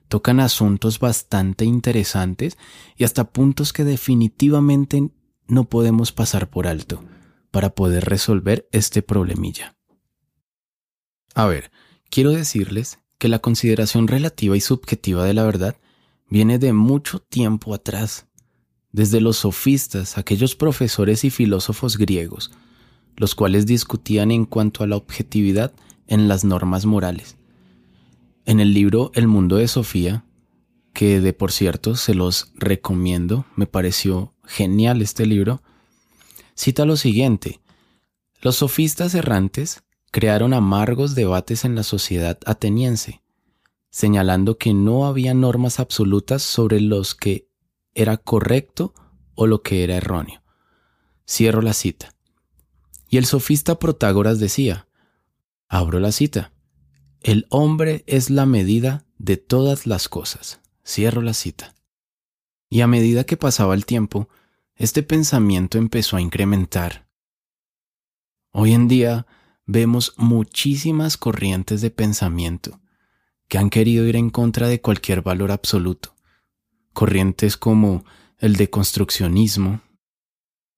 Tocan 0.07 0.39
asuntos 0.39 0.99
bastante 0.99 1.65
interesantes 1.65 2.57
y 2.95 3.03
hasta 3.03 3.25
puntos 3.31 3.73
que 3.73 3.83
definitivamente 3.83 5.09
no 5.49 5.65
podemos 5.65 6.11
pasar 6.11 6.49
por 6.49 6.67
alto 6.67 7.03
para 7.51 7.71
poder 7.71 8.05
resolver 8.05 8.67
este 8.71 9.01
problemilla. 9.01 9.75
A 11.35 11.47
ver, 11.47 11.71
quiero 12.09 12.31
decirles 12.31 12.99
que 13.17 13.27
la 13.27 13.39
consideración 13.39 14.07
relativa 14.07 14.55
y 14.55 14.61
subjetiva 14.61 15.25
de 15.25 15.33
la 15.33 15.43
verdad 15.43 15.75
viene 16.29 16.59
de 16.59 16.73
mucho 16.73 17.19
tiempo 17.19 17.73
atrás, 17.73 18.27
desde 18.91 19.21
los 19.21 19.37
sofistas, 19.37 20.17
aquellos 20.17 20.55
profesores 20.55 21.23
y 21.23 21.29
filósofos 21.29 21.97
griegos, 21.97 22.51
los 23.15 23.35
cuales 23.35 23.65
discutían 23.65 24.31
en 24.31 24.45
cuanto 24.45 24.83
a 24.83 24.87
la 24.87 24.95
objetividad 24.95 25.73
en 26.07 26.27
las 26.27 26.43
normas 26.43 26.85
morales. 26.85 27.37
En 28.45 28.59
el 28.59 28.73
libro 28.73 29.11
El 29.13 29.27
mundo 29.27 29.57
de 29.57 29.67
Sofía, 29.67 30.25
que 30.93 31.19
de 31.19 31.33
por 31.33 31.51
cierto 31.51 31.95
se 31.95 32.15
los 32.15 32.51
recomiendo, 32.55 33.45
me 33.55 33.67
pareció 33.67 34.33
genial 34.49 35.01
este 35.01 35.27
libro, 35.27 35.61
cita 36.55 36.83
lo 36.83 36.97
siguiente, 36.97 37.61
los 38.41 38.57
sofistas 38.57 39.13
errantes 39.13 39.83
crearon 40.11 40.53
amargos 40.53 41.13
debates 41.13 41.65
en 41.65 41.75
la 41.75 41.83
sociedad 41.83 42.39
ateniense, 42.45 43.21
señalando 43.91 44.57
que 44.57 44.73
no 44.73 45.05
había 45.05 45.35
normas 45.35 45.79
absolutas 45.79 46.41
sobre 46.41 46.81
los 46.81 47.13
que 47.13 47.47
era 47.93 48.17
correcto 48.17 48.93
o 49.35 49.45
lo 49.45 49.61
que 49.61 49.83
era 49.83 49.95
erróneo. 49.95 50.41
Cierro 51.27 51.61
la 51.61 51.73
cita. 51.73 52.15
Y 53.07 53.17
el 53.17 53.25
sofista 53.25 53.77
Protágoras 53.77 54.39
decía, 54.39 54.87
abro 55.67 55.99
la 55.99 56.11
cita, 56.11 56.53
el 57.21 57.45
hombre 57.49 58.03
es 58.07 58.31
la 58.31 58.47
medida 58.47 59.05
de 59.19 59.37
todas 59.37 59.85
las 59.85 60.09
cosas. 60.09 60.59
Cierro 60.83 61.21
la 61.21 61.33
cita. 61.33 61.75
Y 62.69 62.81
a 62.81 62.87
medida 62.87 63.25
que 63.25 63.37
pasaba 63.37 63.75
el 63.75 63.85
tiempo, 63.85 64.29
este 64.79 65.03
pensamiento 65.03 65.77
empezó 65.77 66.15
a 66.15 66.21
incrementar. 66.21 67.09
Hoy 68.51 68.73
en 68.73 68.87
día, 68.87 69.27
vemos 69.65 70.13
muchísimas 70.15 71.17
corrientes 71.17 71.81
de 71.81 71.91
pensamiento 71.91 72.81
que 73.49 73.57
han 73.57 73.69
querido 73.69 74.07
ir 74.07 74.15
en 74.15 74.29
contra 74.29 74.69
de 74.69 74.79
cualquier 74.79 75.21
valor 75.21 75.51
absoluto. 75.51 76.15
Corrientes 76.93 77.57
como 77.57 78.05
el 78.37 78.55
deconstruccionismo, 78.55 79.81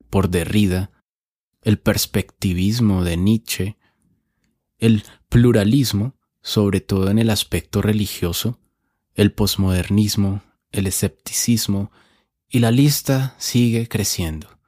por 0.10 0.29
Derrida, 0.29 0.91
el 1.62 1.77
perspectivismo 1.77 3.03
de 3.03 3.17
Nietzsche, 3.17 3.77
el 4.79 5.03
pluralismo, 5.29 6.15
sobre 6.41 6.81
todo 6.81 7.12
en 7.12 7.20
el 7.20 7.29
aspecto 7.29 7.84
religioso, 7.84 8.60
el 9.13 9.31
posmodernismo, 9.31 10.41
el 10.72 10.88
escepticismo, 10.88 11.91
y 12.53 12.60
la 12.60 12.70
lista 12.70 13.34
sigue 13.38 13.88
creciendo. 13.88 14.60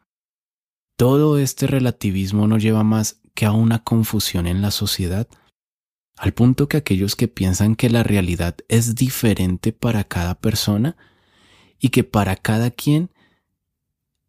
Todo 0.95 1.37
este 1.37 1.67
relativismo 1.67 2.47
no 2.47 2.57
lleva 2.57 2.83
más 2.83 3.19
que 3.35 3.45
a 3.45 3.51
una 3.51 3.83
confusión 3.83 4.47
en 4.47 4.61
la 4.61 4.71
sociedad, 4.71 5.27
al 6.15 6.33
punto 6.33 6.69
que 6.69 6.77
aquellos 6.77 7.17
que 7.17 7.27
piensan 7.27 7.75
que 7.75 7.89
la 7.89 8.01
realidad 8.01 8.55
es 8.69 8.95
diferente 8.95 9.73
para 9.73 10.05
cada 10.05 10.35
persona 10.35 10.95
y 11.77 11.89
que 11.89 12.05
para 12.05 12.37
cada 12.37 12.71
quien 12.71 13.09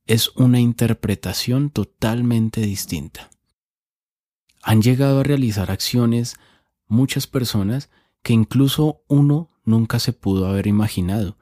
es 0.07 0.31
una 0.35 0.59
interpretación 0.59 1.71
totalmente 1.71 2.61
distinta. 2.61 3.31
Han 4.63 4.83
llegado 4.83 5.21
a 5.21 5.23
realizar 5.23 5.71
acciones 5.71 6.35
muchas 6.89 7.29
personas 7.29 7.89
que 8.23 8.33
incluso 8.33 9.05
uno 9.07 9.53
nunca 9.65 10.01
se 10.01 10.13
pudo 10.13 10.49
haber 10.49 10.67
imaginado. 10.67 11.39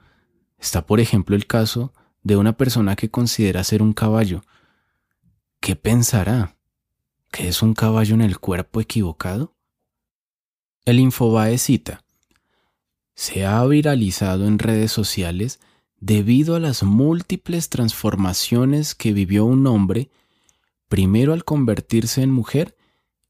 Está 0.58 0.86
por 0.86 1.00
ejemplo 1.00 1.34
el 1.34 1.46
caso 1.46 1.94
de 2.22 2.36
una 2.36 2.56
persona 2.56 2.96
que 2.96 3.10
considera 3.10 3.64
ser 3.64 3.82
un 3.82 3.92
caballo. 3.92 4.42
¿Qué 5.60 5.76
pensará? 5.76 6.56
¿Que 7.30 7.48
es 7.48 7.62
un 7.62 7.74
caballo 7.74 8.14
en 8.14 8.22
el 8.22 8.38
cuerpo 8.38 8.80
equivocado? 8.80 9.54
El 10.84 10.98
Infobae 10.98 11.58
cita, 11.58 12.02
se 13.14 13.44
ha 13.44 13.64
viralizado 13.64 14.46
en 14.46 14.58
redes 14.58 14.90
sociales 14.90 15.60
debido 16.00 16.56
a 16.56 16.60
las 16.60 16.82
múltiples 16.82 17.68
transformaciones 17.68 18.94
que 18.94 19.12
vivió 19.12 19.44
un 19.44 19.66
hombre, 19.66 20.10
primero 20.88 21.32
al 21.32 21.44
convertirse 21.44 22.22
en 22.22 22.30
mujer 22.30 22.76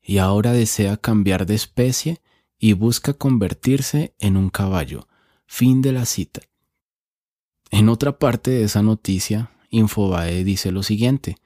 y 0.03 0.19
ahora 0.19 0.53
desea 0.53 0.97
cambiar 0.97 1.47
de 1.47 1.55
especie 1.55 2.23
y 2.59 2.73
busca 2.73 3.13
convertirse 3.13 4.15
en 4.19 4.37
un 4.37 4.49
caballo. 4.49 5.09
Fin 5.47 5.83
de 5.83 5.93
la 5.93 6.07
cita. 6.07 6.41
En 7.73 7.89
otra 7.89 8.19
parte 8.19 8.51
de 8.51 8.65
esa 8.65 8.83
noticia, 8.83 9.51
Infobae 9.71 10.45
dice 10.45 10.71
lo 10.71 10.83
siguiente. 10.83 11.39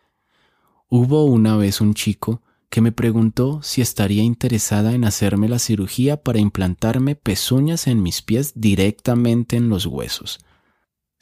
Hubo 0.89 1.25
una 1.25 1.57
vez 1.57 1.81
un 1.81 1.95
chico 1.95 2.43
que 2.69 2.81
me 2.81 2.91
preguntó 2.91 3.63
si 3.63 3.81
estaría 3.81 4.25
interesada 4.25 4.93
en 4.93 5.05
hacerme 5.05 5.49
la 5.49 5.61
cirugía 5.61 6.21
para 6.25 6.41
implantarme 6.41 7.15
pezuñas 7.15 7.87
en 7.87 8.03
mis 8.03 8.23
pies 8.23 8.55
directamente 8.57 9.57
en 9.57 9.69
los 9.69 9.87
huesos. 9.87 10.41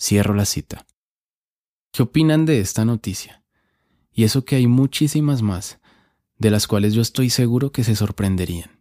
Cierro 0.00 0.32
la 0.32 0.46
cita. 0.46 0.87
¿Qué 1.92 2.02
opinan 2.02 2.46
de 2.46 2.61
esta 2.61 2.87
noticia? 2.87 3.44
Y 4.11 4.25
eso 4.25 4.46
que 4.46 4.56
hay 4.56 4.66
muchísimas 4.66 5.42
más, 5.42 5.80
de 6.38 6.50
las 6.50 6.66
cuales 6.66 6.94
yo 6.94 7.02
estoy 7.02 7.28
seguro 7.28 7.73
que 7.73 7.84
se 7.84 7.94
sorprenderían. 7.94 8.80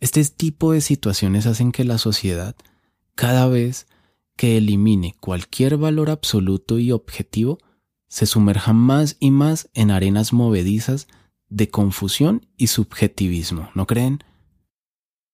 Este 0.00 0.24
tipo 0.24 0.72
de 0.72 0.80
situaciones 0.80 1.44
hacen 1.44 1.70
que 1.70 1.84
la 1.84 1.98
sociedad, 1.98 2.56
cada 3.14 3.46
vez 3.46 3.86
que 4.38 4.56
elimine 4.56 5.16
cualquier 5.20 5.76
valor 5.76 6.08
absoluto 6.08 6.78
y 6.78 6.92
objetivo, 6.92 7.58
se 8.06 8.24
sumerja 8.24 8.72
más 8.72 9.16
y 9.18 9.32
más 9.32 9.68
en 9.74 9.90
arenas 9.90 10.32
movedizas 10.32 11.08
de 11.48 11.68
confusión 11.68 12.46
y 12.56 12.68
subjetivismo, 12.68 13.70
¿no 13.74 13.86
creen? 13.86 14.22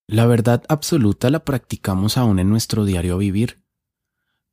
La 0.06 0.26
verdad 0.26 0.64
absoluta 0.68 1.28
la 1.28 1.44
practicamos 1.44 2.16
aún 2.16 2.38
en 2.38 2.48
nuestro 2.48 2.86
diario 2.86 3.18
vivir. 3.18 3.62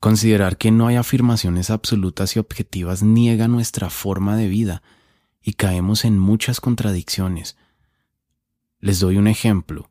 Considerar 0.02 0.58
que 0.58 0.70
no 0.70 0.88
hay 0.88 0.98
afirmaciones 0.98 1.70
absolutas 1.70 2.36
y 2.36 2.40
objetivas 2.40 3.04
niega 3.04 3.48
nuestra 3.48 3.90
forma 3.90 4.36
de 4.36 4.50
vida 4.50 4.84
y 5.42 5.54
caemos 5.54 6.04
en 6.04 6.20
muchas 6.20 6.60
contradicciones. 6.60 7.56
Les 8.80 9.00
doy 9.00 9.16
un 9.16 9.28
ejemplo. 9.28 9.90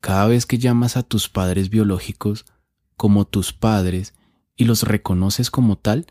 Cada 0.00 0.26
vez 0.28 0.46
que 0.46 0.56
llamas 0.56 0.96
a 0.96 1.02
tus 1.02 1.28
padres 1.28 1.68
biológicos 1.68 2.46
como 2.96 3.26
tus 3.26 3.52
padres 3.52 4.14
y 4.56 4.64
los 4.64 4.82
reconoces 4.82 5.50
como 5.50 5.76
tal, 5.76 6.06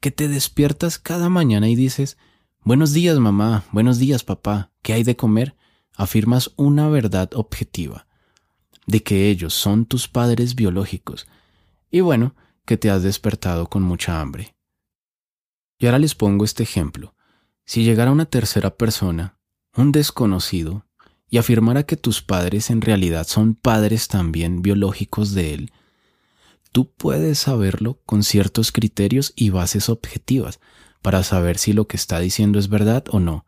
que 0.00 0.10
te 0.10 0.28
despiertas 0.28 0.98
cada 0.98 1.28
mañana 1.28 1.68
y 1.68 1.76
dices, 1.76 2.16
Buenos 2.62 2.92
días 2.92 3.18
mamá, 3.18 3.64
buenos 3.72 3.98
días 3.98 4.24
papá, 4.24 4.72
¿qué 4.82 4.94
hay 4.94 5.02
de 5.02 5.16
comer? 5.16 5.54
Afirmas 5.94 6.52
una 6.56 6.88
verdad 6.88 7.30
objetiva, 7.34 8.06
de 8.86 9.02
que 9.02 9.28
ellos 9.28 9.52
son 9.52 9.84
tus 9.84 10.08
padres 10.08 10.54
biológicos, 10.54 11.26
y 11.90 12.00
bueno, 12.00 12.34
que 12.64 12.78
te 12.78 12.90
has 12.90 13.02
despertado 13.02 13.68
con 13.68 13.82
mucha 13.82 14.20
hambre. 14.20 14.54
Y 15.78 15.86
ahora 15.86 15.98
les 15.98 16.14
pongo 16.14 16.44
este 16.44 16.62
ejemplo. 16.62 17.14
Si 17.66 17.84
llegara 17.84 18.10
una 18.10 18.24
tercera 18.24 18.76
persona, 18.76 19.38
un 19.76 19.92
desconocido, 19.92 20.86
y 21.28 21.38
afirmara 21.38 21.82
que 21.82 21.96
tus 21.96 22.22
padres 22.22 22.70
en 22.70 22.80
realidad 22.80 23.26
son 23.26 23.54
padres 23.54 24.08
también 24.08 24.62
biológicos 24.62 25.34
de 25.34 25.54
él, 25.54 25.72
tú 26.74 26.90
puedes 26.90 27.38
saberlo 27.38 28.00
con 28.04 28.24
ciertos 28.24 28.72
criterios 28.72 29.32
y 29.36 29.50
bases 29.50 29.88
objetivas 29.88 30.58
para 31.02 31.22
saber 31.22 31.56
si 31.56 31.72
lo 31.72 31.86
que 31.86 31.96
está 31.96 32.18
diciendo 32.18 32.58
es 32.58 32.68
verdad 32.68 33.04
o 33.10 33.20
no. 33.20 33.46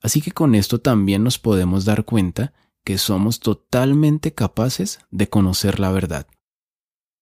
Así 0.00 0.20
que 0.20 0.30
con 0.30 0.54
esto 0.54 0.80
también 0.80 1.24
nos 1.24 1.40
podemos 1.40 1.84
dar 1.84 2.04
cuenta 2.04 2.54
que 2.84 2.98
somos 2.98 3.40
totalmente 3.40 4.32
capaces 4.32 5.00
de 5.10 5.28
conocer 5.28 5.80
la 5.80 5.90
verdad. 5.90 6.28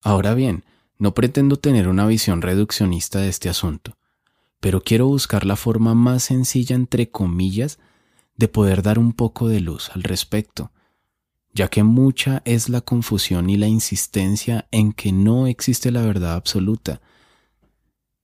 Ahora 0.03 0.35
bien, 0.35 0.67
no 0.99 1.15
pretendo 1.15 1.57
tener 1.57 1.89
una 1.89 2.07
visión 2.07 2.43
reduccionista 2.43 3.21
de 3.21 3.31
este 3.31 3.49
asunto, 3.49 3.97
pero 4.61 4.83
quiero 4.83 5.07
buscar 5.07 5.47
la 5.47 5.57
forma 5.57 5.95
más 5.95 6.25
sencilla, 6.25 6.77
entre 6.77 7.11
comillas, 7.11 7.79
de 8.37 8.49
poder 8.49 8.83
dar 8.83 8.99
un 8.99 9.15
poco 9.15 9.49
de 9.49 9.61
luz 9.61 9.89
al 9.95 10.03
respecto, 10.03 10.71
ya 11.55 11.69
que 11.69 11.85
mucha 11.85 12.43
es 12.45 12.69
la 12.69 12.81
confusión 12.81 13.49
y 13.49 13.57
la 13.57 13.69
insistencia 13.69 14.67
en 14.73 14.93
que 14.93 15.13
no 15.13 15.47
existe 15.47 15.93
la 15.93 16.03
verdad 16.03 16.35
absoluta. 16.35 17.01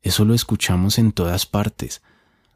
Eso 0.03 0.25
lo 0.25 0.35
escuchamos 0.35 0.99
en 0.99 1.13
todas 1.13 1.47
partes, 1.47 2.03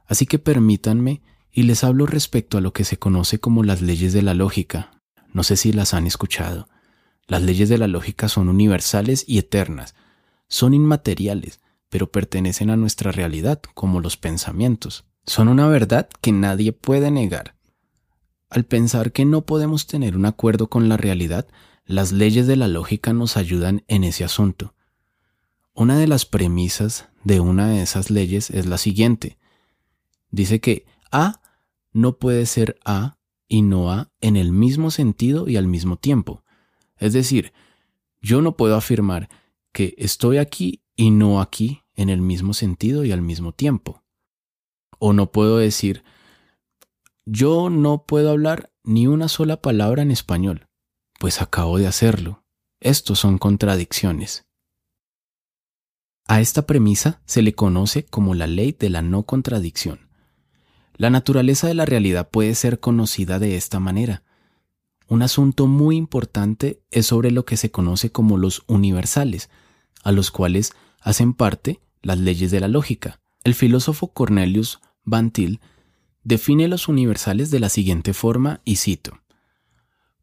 así 0.07 0.27
que 0.27 0.39
permítanme 0.39 1.23
y 1.53 1.63
les 1.63 1.85
hablo 1.85 2.07
respecto 2.07 2.59
a 2.59 2.61
lo 2.61 2.73
que 2.73 2.85
se 2.85 2.99
conoce 2.99 3.39
como 3.39 3.63
las 3.63 3.81
leyes 3.81 4.13
de 4.13 4.23
la 4.23 4.35
lógica. 4.35 4.91
No 5.33 5.45
sé 5.45 5.57
si 5.57 5.73
las 5.73 5.95
han 5.95 6.07
escuchado. 6.07 6.69
Las 7.27 7.43
leyes 7.43 7.69
de 7.69 7.79
la 7.79 7.87
lógica 7.87 8.29
son 8.29 8.49
universales 8.49 9.25
y 9.27 9.39
eternas, 9.39 9.95
son 10.49 10.75
inmateriales, 10.75 11.61
pero 11.89 12.11
pertenecen 12.11 12.71
a 12.71 12.77
nuestra 12.77 13.13
realidad 13.13 13.63
como 13.75 14.01
los 14.01 14.17
pensamientos. 14.17 15.05
Son 15.25 15.49
una 15.49 15.69
verdad 15.69 16.09
que 16.21 16.33
nadie 16.33 16.73
puede 16.73 17.11
negar. 17.11 17.55
Al 18.55 18.65
pensar 18.65 19.11
que 19.11 19.25
no 19.25 19.45
podemos 19.45 19.89
tener 19.89 20.17
un 20.17 20.27
acuerdo 20.27 20.69
con 20.69 20.89
la 20.89 20.97
realidad, 20.97 21.49
las 21.87 22.13
leyes 22.13 22.47
de 22.47 22.55
la 22.55 22.69
lógica 22.69 23.13
nos 23.13 23.37
ayudan 23.37 23.83
en 23.89 24.05
ese 24.05 24.23
asunto. 24.23 24.75
Una 25.75 25.99
de 25.99 26.07
las 26.07 26.25
premisas 26.25 27.09
de 27.25 27.41
una 27.41 27.67
de 27.67 27.83
esas 27.83 28.13
leyes 28.13 28.51
es 28.51 28.67
la 28.67 28.79
siguiente. 28.79 29.39
Dice 30.31 30.61
que 30.61 30.87
A 31.11 31.41
no 31.93 32.19
puede 32.19 32.47
ser 32.47 32.79
A 32.85 33.19
y 33.49 33.63
no 33.63 33.91
A 33.91 34.13
en 34.21 34.37
el 34.37 34.53
mismo 34.53 34.93
sentido 34.93 35.49
y 35.49 35.57
al 35.57 35.67
mismo 35.67 35.97
tiempo. 35.97 36.45
Es 36.97 37.13
decir, 37.13 37.53
yo 38.23 38.41
no 38.41 38.57
puedo 38.57 38.77
afirmar 38.77 39.31
que 39.73 39.97
estoy 39.99 40.37
aquí 40.39 40.85
y 40.95 41.11
no 41.11 41.41
aquí 41.41 41.83
en 41.97 42.09
el 42.09 42.21
mismo 42.21 42.55
sentido 42.55 43.05
y 43.05 43.11
al 43.11 43.21
mismo 43.21 43.51
tiempo. 43.51 44.05
O 45.01 45.13
no 45.13 45.33
puedo 45.33 45.59
decir, 45.59 46.05
yo 47.27 47.71
no 47.71 48.05
puedo 48.05 48.31
hablar 48.31 48.71
ni 48.83 49.07
una 49.07 49.29
sola 49.29 49.61
palabra 49.61 50.03
en 50.03 50.11
español, 50.11 50.67
pues 51.19 51.41
acabo 51.41 51.79
de 51.79 51.87
hacerlo. 51.87 52.45
Estos 52.81 53.19
son 53.19 53.39
contradicciones. 53.39 54.47
A 56.27 56.41
esta 56.41 56.67
premisa 56.67 57.23
se 57.25 57.43
le 57.43 57.55
conoce 57.55 58.05
como 58.05 58.35
la 58.35 58.47
ley 58.47 58.73
de 58.79 58.91
la 58.91 59.03
no 59.03 59.25
contradicción. 59.25 60.09
La 60.97 61.11
naturaleza 61.11 61.67
de 61.67 61.75
la 61.75 61.87
realidad 61.87 62.29
puede 62.31 62.55
ser 62.55 62.79
conocida 62.79 63.39
de 63.39 63.57
esta 63.57 63.81
manera. 63.81 64.23
Un 65.09 65.23
asunto 65.23 65.67
muy 65.67 65.97
importante 65.97 66.83
es 66.91 67.07
sobre 67.07 67.31
lo 67.31 67.45
que 67.45 67.57
se 67.57 67.71
conoce 67.71 68.11
como 68.13 68.39
los 68.39 68.65
universales, 68.69 69.51
a 70.03 70.13
los 70.13 70.31
cuales 70.31 70.73
hacen 71.01 71.35
parte 71.35 71.81
las 72.03 72.19
leyes 72.19 72.51
de 72.51 72.61
la 72.61 72.69
lógica. 72.69 73.21
El 73.45 73.55
filósofo 73.55 74.09
Cornelius 74.13 74.81
Van 75.05 75.31
Til 75.31 75.61
define 76.25 76.69
los 76.69 76.89
universales 76.89 77.51
de 77.51 77.61
la 77.61 77.69
siguiente 77.69 78.15
forma 78.15 78.61
y 78.65 78.77
cito. 78.77 79.21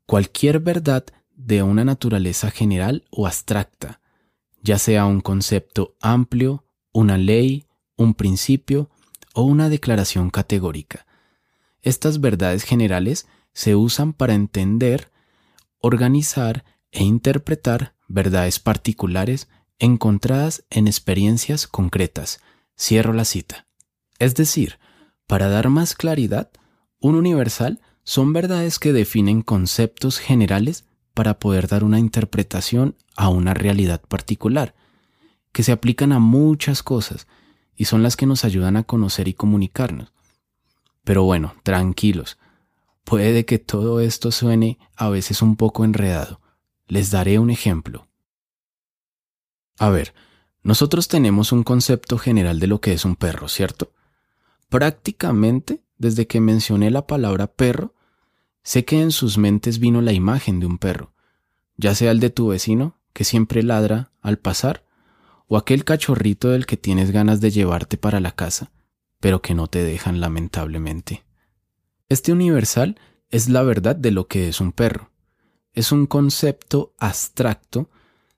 Cualquier 0.06 0.60
verdad 0.60 1.06
de 1.36 1.64
una 1.64 1.86
naturaleza 1.86 2.52
general 2.52 3.06
o 3.12 3.28
abstracta, 3.28 4.02
ya 4.62 4.78
sea 4.78 5.06
un 5.06 5.22
concepto 5.22 5.96
amplio, 6.02 6.66
una 6.92 7.18
ley, 7.18 7.66
un 7.96 8.14
principio 8.14 8.90
o 9.34 9.44
una 9.44 9.70
declaración 9.70 10.30
categórica. 10.30 11.06
Estas 11.82 12.20
verdades 12.20 12.64
generales 12.64 13.28
se 13.54 13.76
usan 13.76 14.14
para 14.14 14.34
entender, 14.34 15.12
organizar 15.80 16.66
e 16.92 17.04
interpretar 17.04 17.96
verdades 18.08 18.60
particulares 18.60 19.48
encontradas 19.80 20.64
en 20.70 20.88
experiencias 20.88 21.68
concretas. 21.68 22.42
Cierro 22.78 23.14
la 23.14 23.26
cita. 23.26 23.68
Es 24.20 24.36
decir, 24.36 24.78
para 25.32 25.48
dar 25.48 25.70
más 25.70 25.96
claridad, 25.96 26.52
un 27.00 27.16
universal 27.16 27.80
son 28.04 28.34
verdades 28.34 28.80
que 28.80 28.92
definen 28.92 29.44
conceptos 29.44 30.20
generales 30.20 30.84
para 31.14 31.40
poder 31.40 31.70
dar 31.70 31.86
una 31.86 32.00
interpretación 32.00 32.98
a 33.16 33.30
una 33.30 33.54
realidad 33.54 34.02
particular, 34.02 34.76
que 35.54 35.64
se 35.64 35.72
aplican 35.72 36.12
a 36.12 36.20
muchas 36.20 36.84
cosas 36.84 37.28
y 37.78 37.86
son 37.86 38.04
las 38.04 38.18
que 38.18 38.26
nos 38.26 38.44
ayudan 38.44 38.76
a 38.76 38.84
conocer 38.84 39.30
y 39.30 39.34
comunicarnos. 39.34 40.12
Pero 41.06 41.24
bueno, 41.24 41.56
tranquilos, 41.64 42.38
puede 43.06 43.46
que 43.46 43.58
todo 43.58 44.02
esto 44.02 44.32
suene 44.32 44.80
a 44.98 45.08
veces 45.08 45.42
un 45.42 45.56
poco 45.56 45.86
enredado. 45.86 46.42
Les 46.88 47.10
daré 47.10 47.40
un 47.40 47.52
ejemplo. 47.52 48.10
A 49.80 49.92
ver, 49.92 50.14
nosotros 50.62 51.08
tenemos 51.08 51.54
un 51.54 51.64
concepto 51.64 52.18
general 52.18 52.60
de 52.60 52.68
lo 52.68 52.82
que 52.82 52.92
es 52.92 53.06
un 53.06 53.16
perro, 53.16 53.48
¿cierto? 53.48 53.94
Prácticamente, 54.72 55.84
desde 55.98 56.28
que 56.28 56.40
mencioné 56.40 56.92
la 56.92 57.06
palabra 57.06 57.48
perro, 57.48 57.94
sé 58.64 58.86
que 58.86 59.02
en 59.02 59.12
sus 59.12 59.38
mentes 59.38 59.80
vino 59.80 60.02
la 60.02 60.14
imagen 60.14 60.62
de 60.62 60.66
un 60.66 60.78
perro, 60.78 61.14
ya 61.76 61.94
sea 61.94 62.12
el 62.12 62.22
de 62.22 62.30
tu 62.30 62.48
vecino, 62.48 62.98
que 63.12 63.26
siempre 63.26 63.64
ladra 63.64 64.14
al 64.22 64.40
pasar, 64.40 64.86
o 65.48 65.58
aquel 65.58 65.84
cachorrito 65.84 66.52
del 66.52 66.66
que 66.66 66.78
tienes 66.78 67.12
ganas 67.12 67.42
de 67.42 67.52
llevarte 67.52 67.98
para 67.98 68.22
la 68.22 68.32
casa, 68.32 68.72
pero 69.20 69.42
que 69.42 69.56
no 69.56 69.68
te 69.68 69.84
dejan 69.84 70.22
lamentablemente. 70.22 71.26
Este 72.08 72.32
universal 72.32 72.98
es 73.30 73.50
la 73.50 73.64
verdad 73.64 73.98
de 73.98 74.12
lo 74.12 74.30
que 74.30 74.48
es 74.48 74.62
un 74.62 74.72
perro. 74.72 75.12
Es 75.74 75.92
un 75.92 76.06
concepto 76.06 76.94
abstracto 76.98 77.90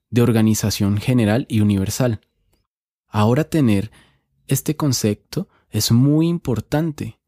de 0.10 0.24
organización 0.24 0.98
general 0.98 1.46
y 1.48 1.62
universal. 1.62 2.22
Ahora 3.08 3.43
tener 3.43 3.91
este 4.48 4.76
concepto 4.76 5.48
es 5.74 5.92
muy 5.92 6.28
importante, 6.28 7.20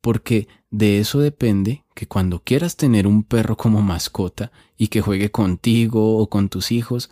porque 0.00 0.46
de 0.70 1.00
eso 1.00 1.18
depende 1.18 1.84
que 1.96 2.06
cuando 2.06 2.38
quieras 2.44 2.76
tener 2.76 3.08
un 3.08 3.24
perro 3.24 3.56
como 3.56 3.82
mascota 3.82 4.52
y 4.78 4.88
que 4.88 5.00
juegue 5.00 5.32
contigo 5.32 6.16
o 6.16 6.30
con 6.30 6.48
tus 6.48 6.72
hijos, 6.72 7.10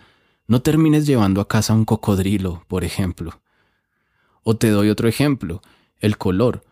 No 0.51 0.63
termines 0.63 1.07
llevando 1.07 1.43
a 1.43 1.47
casa 1.47 1.75
un 1.75 1.85
cocodrilo, 1.85 2.65
por 2.69 2.83
ejemplo. 2.83 3.43
O 4.45 4.57
te 4.57 4.71
doy 4.71 4.89
otro 4.89 5.07
ejemplo, 5.07 5.61
el 5.99 6.17
color. 6.17 6.65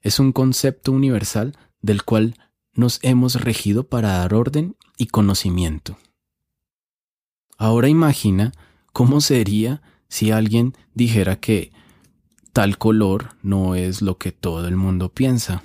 Es 0.00 0.20
un 0.20 0.30
concepto 0.30 0.92
universal 0.92 1.58
del 1.82 2.04
cual 2.04 2.36
nos 2.72 3.00
hemos 3.02 3.40
regido 3.40 3.88
para 3.88 4.12
dar 4.12 4.32
orden 4.32 4.76
y 4.96 5.08
conocimiento. 5.08 5.98
Ahora 7.58 7.88
imagina 7.88 8.52
cómo 8.92 9.20
sería 9.20 9.82
si 10.08 10.30
alguien 10.30 10.76
dijera 10.94 11.40
que 11.40 11.72
tal 12.56 12.78
color 12.78 13.36
no 13.42 13.74
es 13.74 14.00
lo 14.00 14.16
que 14.16 14.32
todo 14.32 14.66
el 14.66 14.76
mundo 14.76 15.12
piensa. 15.12 15.62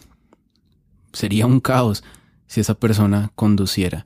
Sería 1.14 1.46
un 1.46 1.62
caos 1.62 2.04
si 2.48 2.60
esa 2.60 2.74
persona 2.74 3.32
conduciera. 3.36 4.06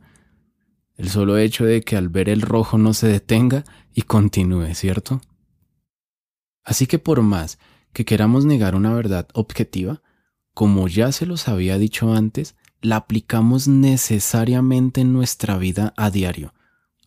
El 0.95 1.09
solo 1.09 1.39
hecho 1.39 1.65
de 1.65 1.81
que 1.81 1.97
al 1.97 2.09
ver 2.09 2.29
el 2.29 2.43
rojo 2.43 2.77
no 2.77 2.93
se 2.93 3.07
detenga 3.07 3.63
y 3.95 4.03
continúe, 4.03 4.75
¿cierto? 4.75 5.19
Así 6.63 6.85
que 6.85 6.99
por 6.99 7.23
más 7.23 7.57
que 7.91 8.05
queramos 8.05 8.45
negar 8.45 8.75
una 8.75 8.93
verdad 8.93 9.29
objetiva, 9.33 10.03
como 10.53 10.87
ya 10.87 11.11
se 11.11 11.25
los 11.25 11.47
había 11.47 11.79
dicho 11.79 12.13
antes, 12.13 12.55
la 12.81 12.97
aplicamos 12.97 13.67
necesariamente 13.67 15.01
en 15.01 15.11
nuestra 15.11 15.57
vida 15.57 15.95
a 15.97 16.11
diario. 16.11 16.53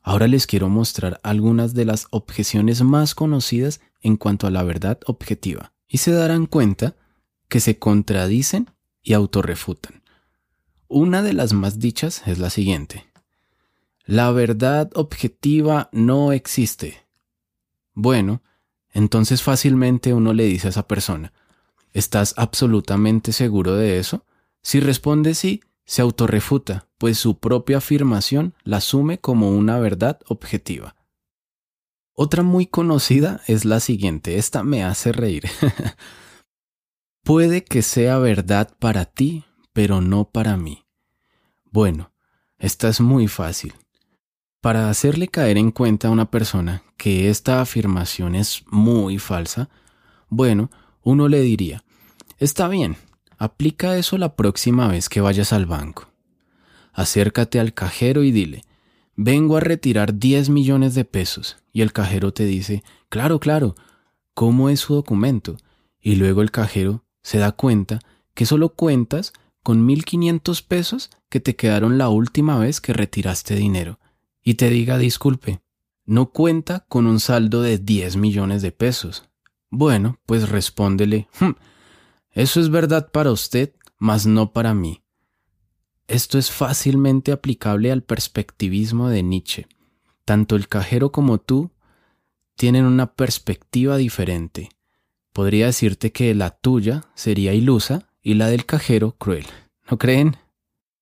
Ahora 0.02 0.26
les 0.26 0.48
quiero 0.48 0.68
mostrar 0.68 1.20
algunas 1.22 1.72
de 1.72 1.84
las 1.84 2.08
objeciones 2.10 2.82
más 2.82 3.14
conocidas 3.14 3.80
en 4.00 4.16
cuanto 4.16 4.46
a 4.46 4.50
la 4.50 4.62
verdad 4.62 4.98
objetiva, 5.06 5.72
y 5.88 5.98
se 5.98 6.12
darán 6.12 6.46
cuenta 6.46 6.96
que 7.48 7.60
se 7.60 7.78
contradicen 7.78 8.70
y 9.02 9.14
autorrefutan. 9.14 10.02
Una 10.88 11.22
de 11.22 11.32
las 11.32 11.52
más 11.52 11.78
dichas 11.78 12.22
es 12.26 12.38
la 12.38 12.50
siguiente. 12.50 13.06
La 14.04 14.30
verdad 14.32 14.90
objetiva 14.94 15.90
no 15.92 16.32
existe. 16.32 17.06
Bueno, 17.94 18.42
entonces 18.92 19.42
fácilmente 19.42 20.14
uno 20.14 20.32
le 20.32 20.44
dice 20.44 20.68
a 20.68 20.70
esa 20.70 20.88
persona, 20.88 21.32
¿estás 21.92 22.34
absolutamente 22.36 23.32
seguro 23.32 23.74
de 23.74 23.98
eso? 23.98 24.24
Si 24.62 24.80
responde 24.80 25.34
sí, 25.34 25.60
se 25.84 26.02
autorrefuta, 26.02 26.86
pues 26.98 27.18
su 27.18 27.38
propia 27.38 27.78
afirmación 27.78 28.54
la 28.64 28.78
asume 28.78 29.18
como 29.18 29.50
una 29.52 29.78
verdad 29.78 30.20
objetiva. 30.26 30.94
Otra 32.20 32.42
muy 32.42 32.66
conocida 32.66 33.40
es 33.46 33.64
la 33.64 33.78
siguiente, 33.78 34.38
esta 34.38 34.64
me 34.64 34.82
hace 34.82 35.12
reír. 35.12 35.44
Puede 37.22 37.62
que 37.62 37.82
sea 37.82 38.18
verdad 38.18 38.74
para 38.80 39.04
ti, 39.04 39.44
pero 39.72 40.00
no 40.00 40.28
para 40.30 40.56
mí. 40.56 40.84
Bueno, 41.70 42.12
esta 42.58 42.88
es 42.88 43.00
muy 43.00 43.28
fácil. 43.28 43.74
Para 44.60 44.90
hacerle 44.90 45.28
caer 45.28 45.58
en 45.58 45.70
cuenta 45.70 46.08
a 46.08 46.10
una 46.10 46.30
persona 46.30 46.82
que 46.96 47.30
esta 47.30 47.60
afirmación 47.60 48.34
es 48.34 48.64
muy 48.66 49.18
falsa, 49.18 49.68
bueno, 50.28 50.70
uno 51.02 51.28
le 51.28 51.40
diría, 51.42 51.84
está 52.38 52.66
bien, 52.66 52.96
Aplica 53.40 53.96
eso 53.96 54.18
la 54.18 54.34
próxima 54.34 54.88
vez 54.88 55.08
que 55.08 55.20
vayas 55.20 55.52
al 55.52 55.64
banco. 55.64 56.10
Acércate 56.92 57.60
al 57.60 57.72
cajero 57.72 58.24
y 58.24 58.32
dile, 58.32 58.64
vengo 59.18 59.56
a 59.56 59.60
retirar 59.60 60.16
10 60.16 60.48
millones 60.48 60.94
de 60.94 61.04
pesos. 61.04 61.56
Y 61.72 61.82
el 61.82 61.92
cajero 61.92 62.32
te 62.32 62.44
dice, 62.44 62.84
claro, 63.08 63.40
claro, 63.40 63.74
¿cómo 64.32 64.68
es 64.68 64.78
su 64.78 64.94
documento? 64.94 65.56
Y 66.00 66.14
luego 66.14 66.40
el 66.40 66.52
cajero 66.52 67.04
se 67.20 67.38
da 67.38 67.50
cuenta 67.50 67.98
que 68.34 68.46
solo 68.46 68.70
cuentas 68.70 69.32
con 69.64 69.86
1.500 69.88 70.64
pesos 70.64 71.10
que 71.28 71.40
te 71.40 71.56
quedaron 71.56 71.98
la 71.98 72.08
última 72.08 72.60
vez 72.60 72.80
que 72.80 72.92
retiraste 72.92 73.56
dinero. 73.56 73.98
Y 74.40 74.54
te 74.54 74.70
diga, 74.70 74.98
disculpe, 74.98 75.60
no 76.06 76.30
cuenta 76.30 76.86
con 76.88 77.08
un 77.08 77.18
saldo 77.18 77.60
de 77.60 77.78
10 77.78 78.16
millones 78.16 78.62
de 78.62 78.70
pesos. 78.70 79.28
Bueno, 79.68 80.20
pues 80.26 80.48
respóndele, 80.48 81.26
hm, 81.40 81.56
eso 82.30 82.60
es 82.60 82.70
verdad 82.70 83.10
para 83.10 83.32
usted, 83.32 83.74
mas 83.98 84.26
no 84.26 84.52
para 84.52 84.74
mí. 84.74 85.02
Esto 86.08 86.38
es 86.38 86.50
fácilmente 86.50 87.32
aplicable 87.32 87.92
al 87.92 88.02
perspectivismo 88.02 89.10
de 89.10 89.22
Nietzsche. 89.22 89.66
Tanto 90.24 90.56
el 90.56 90.66
cajero 90.66 91.12
como 91.12 91.38
tú 91.38 91.70
tienen 92.56 92.86
una 92.86 93.14
perspectiva 93.14 93.98
diferente. 93.98 94.70
Podría 95.34 95.66
decirte 95.66 96.10
que 96.10 96.34
la 96.34 96.50
tuya 96.50 97.04
sería 97.14 97.52
ilusa 97.52 98.08
y 98.22 98.34
la 98.34 98.48
del 98.48 98.64
cajero 98.64 99.16
cruel. 99.18 99.46
¿No 99.90 99.98
creen? 99.98 100.38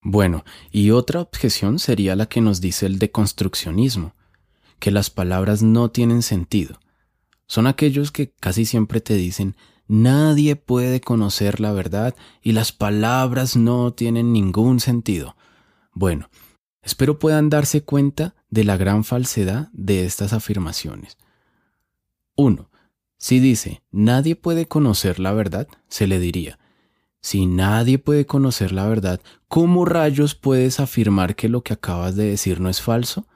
Bueno, 0.02 0.44
y 0.72 0.90
otra 0.90 1.20
objeción 1.20 1.78
sería 1.78 2.16
la 2.16 2.26
que 2.26 2.40
nos 2.40 2.60
dice 2.60 2.86
el 2.86 2.98
deconstruccionismo, 2.98 4.14
que 4.80 4.90
las 4.90 5.10
palabras 5.10 5.62
no 5.62 5.90
tienen 5.90 6.22
sentido. 6.22 6.80
Son 7.46 7.68
aquellos 7.68 8.10
que 8.10 8.32
casi 8.32 8.64
siempre 8.64 9.00
te 9.00 9.14
dicen 9.14 9.56
Nadie 9.88 10.56
puede 10.56 11.00
conocer 11.00 11.60
la 11.60 11.72
verdad 11.72 12.14
y 12.42 12.52
las 12.52 12.72
palabras 12.72 13.56
no 13.56 13.92
tienen 13.92 14.32
ningún 14.32 14.80
sentido. 14.80 15.36
Bueno, 15.92 16.28
espero 16.82 17.18
puedan 17.18 17.50
darse 17.50 17.82
cuenta 17.82 18.34
de 18.50 18.64
la 18.64 18.76
gran 18.76 19.04
falsedad 19.04 19.68
de 19.72 20.04
estas 20.04 20.32
afirmaciones. 20.32 21.16
1. 22.36 22.68
Si 23.18 23.40
dice 23.40 23.82
nadie 23.90 24.36
puede 24.36 24.66
conocer 24.66 25.20
la 25.20 25.32
verdad, 25.32 25.68
se 25.88 26.06
le 26.06 26.18
diría, 26.18 26.58
si 27.20 27.46
nadie 27.46 27.98
puede 27.98 28.26
conocer 28.26 28.72
la 28.72 28.86
verdad, 28.86 29.20
¿cómo 29.48 29.84
rayos 29.84 30.34
puedes 30.34 30.80
afirmar 30.80 31.34
que 31.34 31.48
lo 31.48 31.62
que 31.62 31.72
acabas 31.72 32.14
de 32.14 32.24
decir 32.30 32.60
no 32.60 32.68
es 32.68 32.80
falso? 32.80 33.26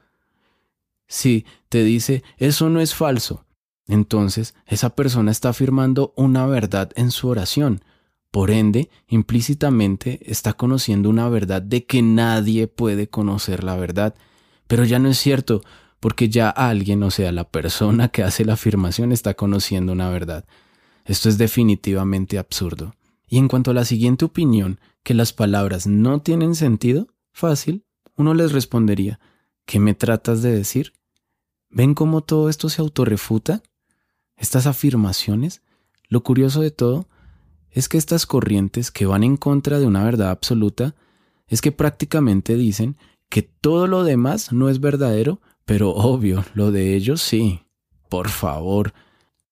Si 1.07 1.45
te 1.67 1.83
dice 1.83 2.23
eso 2.37 2.69
no 2.69 2.79
es 2.79 2.95
falso, 2.95 3.45
entonces 3.91 4.55
esa 4.65 4.95
persona 4.95 5.31
está 5.31 5.49
afirmando 5.49 6.13
una 6.15 6.45
verdad 6.45 6.91
en 6.95 7.11
su 7.11 7.27
oración. 7.27 7.83
Por 8.31 8.49
ende, 8.49 8.89
implícitamente 9.07 10.19
está 10.31 10.53
conociendo 10.53 11.09
una 11.09 11.27
verdad 11.27 11.61
de 11.61 11.85
que 11.85 12.01
nadie 12.01 12.67
puede 12.67 13.09
conocer 13.09 13.65
la 13.65 13.75
verdad. 13.75 14.15
Pero 14.67 14.85
ya 14.85 14.99
no 14.99 15.09
es 15.09 15.17
cierto, 15.17 15.61
porque 15.99 16.29
ya 16.29 16.49
alguien, 16.49 17.03
o 17.03 17.11
sea, 17.11 17.33
la 17.33 17.49
persona 17.49 18.07
que 18.07 18.23
hace 18.23 18.45
la 18.45 18.53
afirmación 18.53 19.11
está 19.11 19.33
conociendo 19.33 19.91
una 19.91 20.09
verdad. 20.09 20.45
Esto 21.03 21.27
es 21.27 21.37
definitivamente 21.37 22.39
absurdo. 22.39 22.95
Y 23.27 23.39
en 23.39 23.49
cuanto 23.49 23.71
a 23.71 23.73
la 23.73 23.83
siguiente 23.83 24.23
opinión, 24.23 24.79
que 25.03 25.13
las 25.13 25.33
palabras 25.33 25.85
no 25.85 26.21
tienen 26.21 26.55
sentido, 26.55 27.07
fácil, 27.33 27.83
uno 28.15 28.33
les 28.33 28.53
respondería, 28.53 29.19
¿qué 29.65 29.79
me 29.79 29.93
tratas 29.95 30.41
de 30.41 30.51
decir? 30.53 30.93
¿Ven 31.69 31.93
cómo 31.93 32.21
todo 32.21 32.47
esto 32.47 32.69
se 32.69 32.81
autorrefuta? 32.81 33.63
Estas 34.41 34.65
afirmaciones, 34.65 35.61
lo 36.09 36.23
curioso 36.23 36.61
de 36.61 36.71
todo 36.71 37.07
es 37.69 37.87
que 37.87 37.99
estas 37.99 38.25
corrientes 38.25 38.89
que 38.89 39.05
van 39.05 39.23
en 39.23 39.37
contra 39.37 39.79
de 39.79 39.85
una 39.85 40.03
verdad 40.03 40.31
absoluta 40.31 40.95
es 41.47 41.61
que 41.61 41.71
prácticamente 41.71 42.55
dicen 42.55 42.97
que 43.29 43.43
todo 43.43 43.85
lo 43.85 44.03
demás 44.03 44.51
no 44.51 44.67
es 44.69 44.79
verdadero, 44.79 45.41
pero 45.63 45.91
obvio, 45.91 46.43
lo 46.55 46.71
de 46.71 46.95
ellos 46.95 47.21
sí. 47.21 47.61
Por 48.09 48.29
favor. 48.29 48.93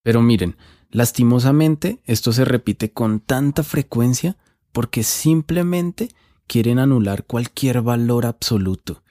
Pero 0.02 0.22
miren, 0.22 0.58
lastimosamente 0.90 2.02
esto 2.06 2.34
se 2.34 2.44
repite 2.44 2.92
con 2.92 3.20
tanta 3.20 3.62
frecuencia 3.62 4.38
porque 4.72 5.04
simplemente 5.04 6.10
quieren 6.48 6.80
anular 6.80 7.26
cualquier 7.26 7.84
valor 7.84 8.26
absoluto. 8.26 9.04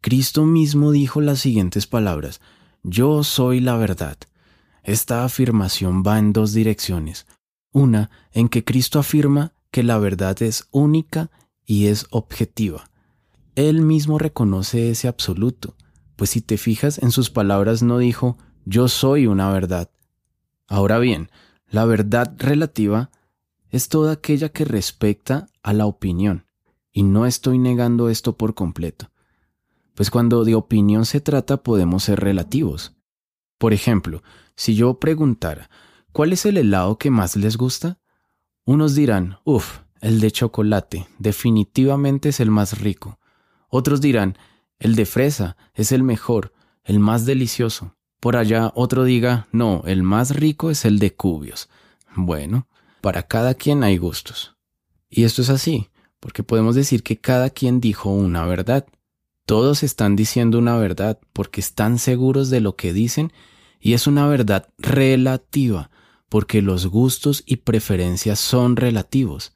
Cristo 0.00 0.46
mismo 0.46 0.92
dijo 0.92 1.20
las 1.20 1.40
siguientes 1.40 1.88
palabras, 1.88 2.40
Yo 2.84 3.24
soy 3.24 3.58
la 3.58 3.76
verdad. 3.76 4.16
Esta 4.82 5.24
afirmación 5.24 6.02
va 6.06 6.18
en 6.18 6.32
dos 6.32 6.52
direcciones. 6.52 7.26
Una, 7.72 8.10
en 8.32 8.48
que 8.48 8.64
Cristo 8.64 8.98
afirma 8.98 9.52
que 9.70 9.82
la 9.82 9.98
verdad 9.98 10.42
es 10.42 10.66
única 10.70 11.30
y 11.64 11.86
es 11.86 12.06
objetiva. 12.10 12.90
Él 13.54 13.82
mismo 13.82 14.18
reconoce 14.18 14.90
ese 14.90 15.08
absoluto, 15.08 15.76
pues 16.16 16.30
si 16.30 16.40
te 16.40 16.56
fijas 16.58 16.98
en 16.98 17.10
sus 17.10 17.30
palabras 17.30 17.82
no 17.82 17.98
dijo 17.98 18.36
yo 18.64 18.88
soy 18.88 19.26
una 19.26 19.50
verdad. 19.50 19.90
Ahora 20.68 20.98
bien, 20.98 21.30
la 21.68 21.84
verdad 21.84 22.34
relativa 22.38 23.10
es 23.70 23.88
toda 23.88 24.12
aquella 24.12 24.50
que 24.50 24.64
respecta 24.64 25.48
a 25.62 25.72
la 25.72 25.86
opinión, 25.86 26.46
y 26.92 27.02
no 27.02 27.26
estoy 27.26 27.58
negando 27.58 28.08
esto 28.08 28.36
por 28.36 28.54
completo, 28.54 29.10
pues 29.94 30.10
cuando 30.10 30.44
de 30.44 30.54
opinión 30.54 31.06
se 31.06 31.20
trata 31.20 31.62
podemos 31.62 32.04
ser 32.04 32.20
relativos. 32.20 32.94
Por 33.58 33.72
ejemplo, 33.72 34.22
si 34.56 34.74
yo 34.74 34.98
preguntara, 34.98 35.70
¿cuál 36.12 36.32
es 36.32 36.46
el 36.46 36.56
helado 36.56 36.98
que 36.98 37.10
más 37.10 37.36
les 37.36 37.56
gusta? 37.56 37.98
Unos 38.64 38.94
dirán, 38.94 39.38
uff, 39.44 39.78
el 40.00 40.20
de 40.20 40.30
chocolate, 40.30 41.08
definitivamente 41.18 42.30
es 42.30 42.40
el 42.40 42.50
más 42.50 42.80
rico. 42.80 43.18
Otros 43.68 44.00
dirán, 44.00 44.36
el 44.78 44.96
de 44.96 45.06
fresa 45.06 45.56
es 45.74 45.92
el 45.92 46.02
mejor, 46.02 46.52
el 46.84 46.98
más 46.98 47.24
delicioso. 47.24 47.96
Por 48.20 48.36
allá 48.36 48.72
otro 48.74 49.04
diga, 49.04 49.48
no, 49.52 49.82
el 49.86 50.02
más 50.02 50.34
rico 50.36 50.70
es 50.70 50.84
el 50.84 50.98
de 50.98 51.14
cubios. 51.14 51.68
Bueno, 52.14 52.68
para 53.00 53.24
cada 53.24 53.54
quien 53.54 53.82
hay 53.82 53.98
gustos. 53.98 54.56
Y 55.08 55.24
esto 55.24 55.42
es 55.42 55.50
así, 55.50 55.88
porque 56.20 56.42
podemos 56.42 56.74
decir 56.74 57.02
que 57.02 57.20
cada 57.20 57.50
quien 57.50 57.80
dijo 57.80 58.10
una 58.10 58.46
verdad. 58.46 58.86
Todos 59.44 59.82
están 59.82 60.14
diciendo 60.14 60.58
una 60.58 60.76
verdad 60.76 61.18
porque 61.32 61.60
están 61.60 61.98
seguros 61.98 62.48
de 62.48 62.60
lo 62.60 62.76
que 62.76 62.92
dicen 62.92 63.32
y 63.82 63.94
es 63.94 64.06
una 64.06 64.28
verdad 64.28 64.68
relativa 64.78 65.90
porque 66.28 66.62
los 66.62 66.86
gustos 66.86 67.42
y 67.44 67.56
preferencias 67.56 68.38
son 68.38 68.76
relativos. 68.76 69.52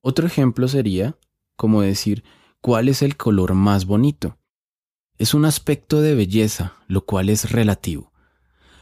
Otro 0.00 0.26
ejemplo 0.26 0.66
sería 0.66 1.16
como 1.54 1.82
decir 1.82 2.24
cuál 2.60 2.88
es 2.88 3.02
el 3.02 3.16
color 3.16 3.54
más 3.54 3.84
bonito. 3.84 4.38
Es 5.18 5.34
un 5.34 5.44
aspecto 5.44 6.00
de 6.00 6.14
belleza, 6.14 6.72
lo 6.88 7.04
cual 7.04 7.28
es 7.28 7.52
relativo. 7.52 8.10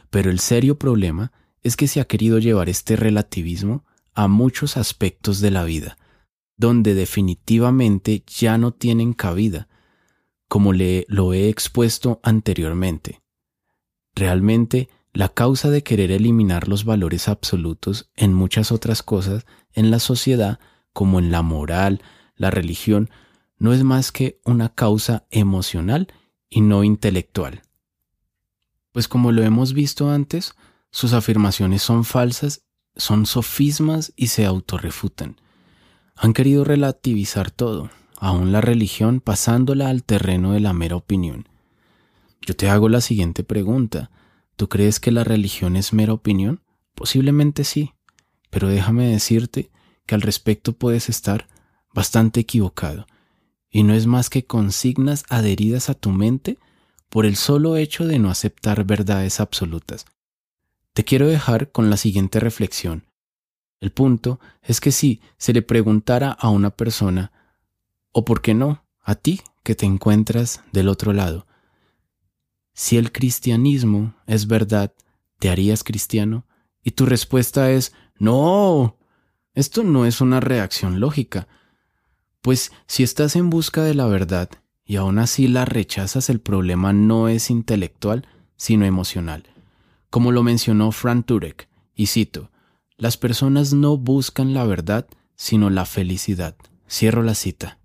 Pero 0.09 0.31
el 0.31 0.39
serio 0.39 0.79
problema 0.79 1.33
es 1.61 1.75
que 1.75 1.87
se 1.87 1.99
ha 1.99 2.05
querido 2.05 2.39
llevar 2.39 2.69
este 2.69 2.95
relativismo 2.95 3.85
a 4.13 4.27
muchos 4.27 4.77
aspectos 4.77 5.41
de 5.41 5.51
la 5.51 5.63
vida, 5.63 5.97
donde 6.57 6.95
definitivamente 6.95 8.23
ya 8.25 8.57
no 8.57 8.71
tienen 8.71 9.13
cabida, 9.13 9.67
como 10.47 10.73
le 10.73 11.05
lo 11.07 11.33
he 11.33 11.49
expuesto 11.49 12.19
anteriormente. 12.23 13.20
Realmente, 14.15 14.89
la 15.13 15.29
causa 15.29 15.69
de 15.69 15.83
querer 15.83 16.11
eliminar 16.11 16.67
los 16.67 16.85
valores 16.85 17.27
absolutos 17.27 18.09
en 18.15 18.33
muchas 18.33 18.71
otras 18.71 19.03
cosas 19.03 19.45
en 19.73 19.91
la 19.91 19.99
sociedad, 19.99 20.59
como 20.93 21.19
en 21.19 21.31
la 21.31 21.41
moral, 21.41 22.01
la 22.35 22.51
religión, 22.51 23.09
no 23.57 23.73
es 23.73 23.83
más 23.83 24.11
que 24.11 24.39
una 24.43 24.69
causa 24.69 25.27
emocional 25.29 26.07
y 26.49 26.61
no 26.61 26.83
intelectual. 26.83 27.61
Pues 28.91 29.07
como 29.07 29.31
lo 29.31 29.43
hemos 29.43 29.73
visto 29.73 30.09
antes, 30.09 30.55
sus 30.89 31.13
afirmaciones 31.13 31.81
son 31.81 32.03
falsas, 32.03 32.63
son 32.95 33.25
sofismas 33.25 34.13
y 34.15 34.27
se 34.27 34.45
autorrefutan. 34.45 35.39
Han 36.15 36.33
querido 36.33 36.63
relativizar 36.63 37.51
todo, 37.51 37.89
aún 38.19 38.51
la 38.51 38.61
religión 38.61 39.21
pasándola 39.21 39.89
al 39.89 40.03
terreno 40.03 40.51
de 40.51 40.59
la 40.59 40.73
mera 40.73 40.95
opinión. 40.95 41.47
Yo 42.41 42.55
te 42.55 42.69
hago 42.69 42.89
la 42.89 43.01
siguiente 43.01 43.43
pregunta. 43.43 44.09
¿Tú 44.55 44.67
crees 44.67 44.99
que 44.99 45.11
la 45.11 45.23
religión 45.23 45.75
es 45.75 45.93
mera 45.93 46.13
opinión? 46.13 46.61
Posiblemente 46.95 47.63
sí, 47.63 47.93
pero 48.49 48.67
déjame 48.67 49.07
decirte 49.07 49.71
que 50.05 50.15
al 50.15 50.21
respecto 50.21 50.73
puedes 50.73 51.09
estar 51.09 51.47
bastante 51.93 52.39
equivocado, 52.39 53.05
y 53.69 53.83
no 53.83 53.93
es 53.93 54.07
más 54.07 54.29
que 54.29 54.45
consignas 54.45 55.23
adheridas 55.29 55.89
a 55.89 55.93
tu 55.93 56.09
mente 56.09 56.57
por 57.09 57.25
el 57.25 57.35
solo 57.35 57.75
hecho 57.75 58.07
de 58.07 58.19
no 58.19 58.29
aceptar 58.29 58.85
verdades 58.85 59.39
absolutas. 59.39 60.05
Te 60.93 61.03
quiero 61.03 61.27
dejar 61.27 61.71
con 61.71 61.89
la 61.89 61.97
siguiente 61.97 62.39
reflexión. 62.39 63.05
El 63.79 63.91
punto 63.91 64.39
es 64.61 64.79
que 64.79 64.91
si 64.91 65.21
se 65.37 65.53
le 65.53 65.61
preguntara 65.61 66.31
a 66.31 66.49
una 66.49 66.71
persona 66.71 67.31
o 68.11 68.25
por 68.25 68.41
qué 68.41 68.53
no, 68.53 68.85
a 69.01 69.15
ti 69.15 69.41
que 69.63 69.75
te 69.75 69.85
encuentras 69.85 70.61
del 70.71 70.87
otro 70.87 71.13
lado. 71.13 71.47
Si 72.73 72.97
el 72.97 73.11
cristianismo 73.11 74.15
es 74.27 74.47
verdad, 74.47 74.93
¿te 75.39 75.49
harías 75.49 75.83
cristiano? 75.83 76.45
Y 76.83 76.91
tu 76.91 77.05
respuesta 77.05 77.71
es 77.71 77.93
no. 78.17 78.97
Esto 79.53 79.83
no 79.83 80.05
es 80.05 80.21
una 80.21 80.39
reacción 80.39 80.99
lógica. 80.99 81.47
Pues 82.41 82.71
si 82.87 83.03
estás 83.03 83.35
en 83.35 83.49
busca 83.49 83.83
de 83.83 83.93
la 83.93 84.07
verdad 84.07 84.49
y 84.85 84.95
aún 84.95 85.19
así 85.19 85.47
la 85.47 85.65
rechazas, 85.65 86.29
el 86.29 86.39
problema 86.39 86.93
no 86.93 87.27
es 87.27 87.49
intelectual, 87.49 88.27
sino 88.55 88.85
emocional. 88.85 89.43
Como 90.09 90.31
lo 90.31 90.43
mencionó 90.43 90.91
Frank 90.91 91.25
Turek, 91.25 91.69
y 91.95 92.07
cito, 92.07 92.51
las 92.97 93.17
personas 93.17 93.73
no 93.73 93.97
buscan 93.97 94.53
la 94.53 94.63
verdad, 94.65 95.07
sino 95.35 95.69
la 95.69 95.85
felicidad. 95.85 96.55
Cierro 96.89 97.23
la 97.23 97.35
cita. 97.35 97.79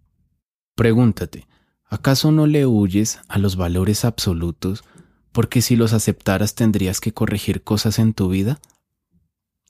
Pregúntate, 0.74 1.46
¿acaso 1.88 2.32
no 2.32 2.46
le 2.46 2.66
huyes 2.66 3.20
a 3.28 3.38
los 3.38 3.56
valores 3.56 4.04
absolutos 4.04 4.84
porque 5.32 5.62
si 5.62 5.76
los 5.76 5.92
aceptaras 5.92 6.54
tendrías 6.54 7.00
que 7.00 7.12
corregir 7.12 7.62
cosas 7.62 7.98
en 7.98 8.14
tu 8.14 8.28
vida? 8.28 8.60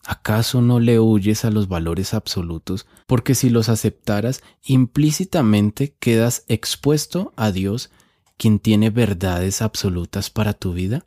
¿Acaso 0.05 0.63
no 0.63 0.79
le 0.79 1.01
huyes 1.01 1.45
a 1.45 1.51
los 1.51 1.67
valores 1.67 2.15
absolutos 2.15 2.87
porque 3.07 3.35
si 3.35 3.51
los 3.51 3.69
aceptaras 3.69 4.43
implícitamente 4.63 5.97
quedas 5.99 6.45
expuesto 6.47 7.33
a 7.37 7.51
Dios, 7.51 7.91
quien 8.37 8.61
tiene 8.61 8.91
verdades 8.91 9.63
absolutas 9.63 10.31
para 10.31 10.53
tu 10.53 10.73
vida? 10.73 11.05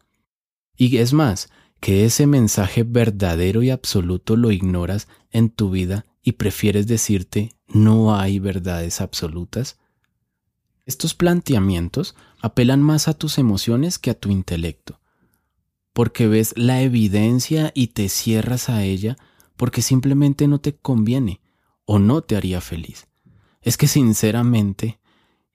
Y 0.76 0.98
es 0.98 1.14
más, 1.14 1.50
que 1.80 2.06
ese 2.06 2.28
mensaje 2.28 2.84
verdadero 2.84 3.64
y 3.64 3.70
absoluto 3.70 4.36
lo 4.36 4.52
ignoras 4.52 5.08
en 5.32 5.50
tu 5.50 5.70
vida 5.70 6.06
y 6.22 6.34
prefieres 6.34 6.88
decirte 6.88 7.56
no 7.68 8.16
hay 8.16 8.40
verdades 8.40 9.00
absolutas? 9.00 9.78
Estos 10.90 11.14
planteamientos 11.14 12.16
apelan 12.42 12.82
más 12.82 13.08
a 13.08 13.14
tus 13.14 13.38
emociones 13.38 14.00
que 14.00 14.10
a 14.10 14.16
tu 14.16 14.32
intelecto, 14.32 15.00
porque 15.94 16.28
ves 16.28 16.56
la 16.58 16.82
evidencia 16.82 17.72
y 17.76 17.90
te 17.90 18.10
cierras 18.10 18.70
a 18.70 18.84
ella 18.84 19.16
porque 19.56 19.84
simplemente 19.84 20.48
no 20.48 20.62
te 20.62 20.76
conviene 20.76 21.42
o 21.86 22.00
no 22.00 22.24
te 22.24 22.36
haría 22.36 22.60
feliz. 22.60 23.08
Es 23.62 23.78
que 23.78 23.86
sinceramente 23.86 25.00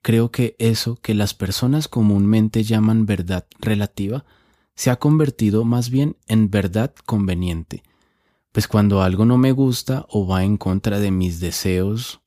creo 0.01 0.31
que 0.31 0.55
eso 0.57 0.95
que 1.01 1.13
las 1.13 1.33
personas 1.33 1.89
comúnmente 1.89 2.63
llaman 2.63 3.05
verdad 3.05 3.45
relativa 3.59 4.23
se 4.73 4.89
ha 4.89 4.99
convertido 4.99 5.65
más 5.65 5.89
bien 5.89 6.15
en 6.27 6.49
verdad 6.49 6.95
conveniente, 7.05 7.83
pues 8.53 8.69
cuando 8.69 9.01
algo 9.01 9.25
no 9.25 9.37
me 9.37 9.51
gusta 9.51 10.05
o 10.07 10.25
va 10.25 10.45
en 10.45 10.55
contra 10.55 11.01
de 11.01 11.11
mis 11.11 11.41
deseos 11.41 12.21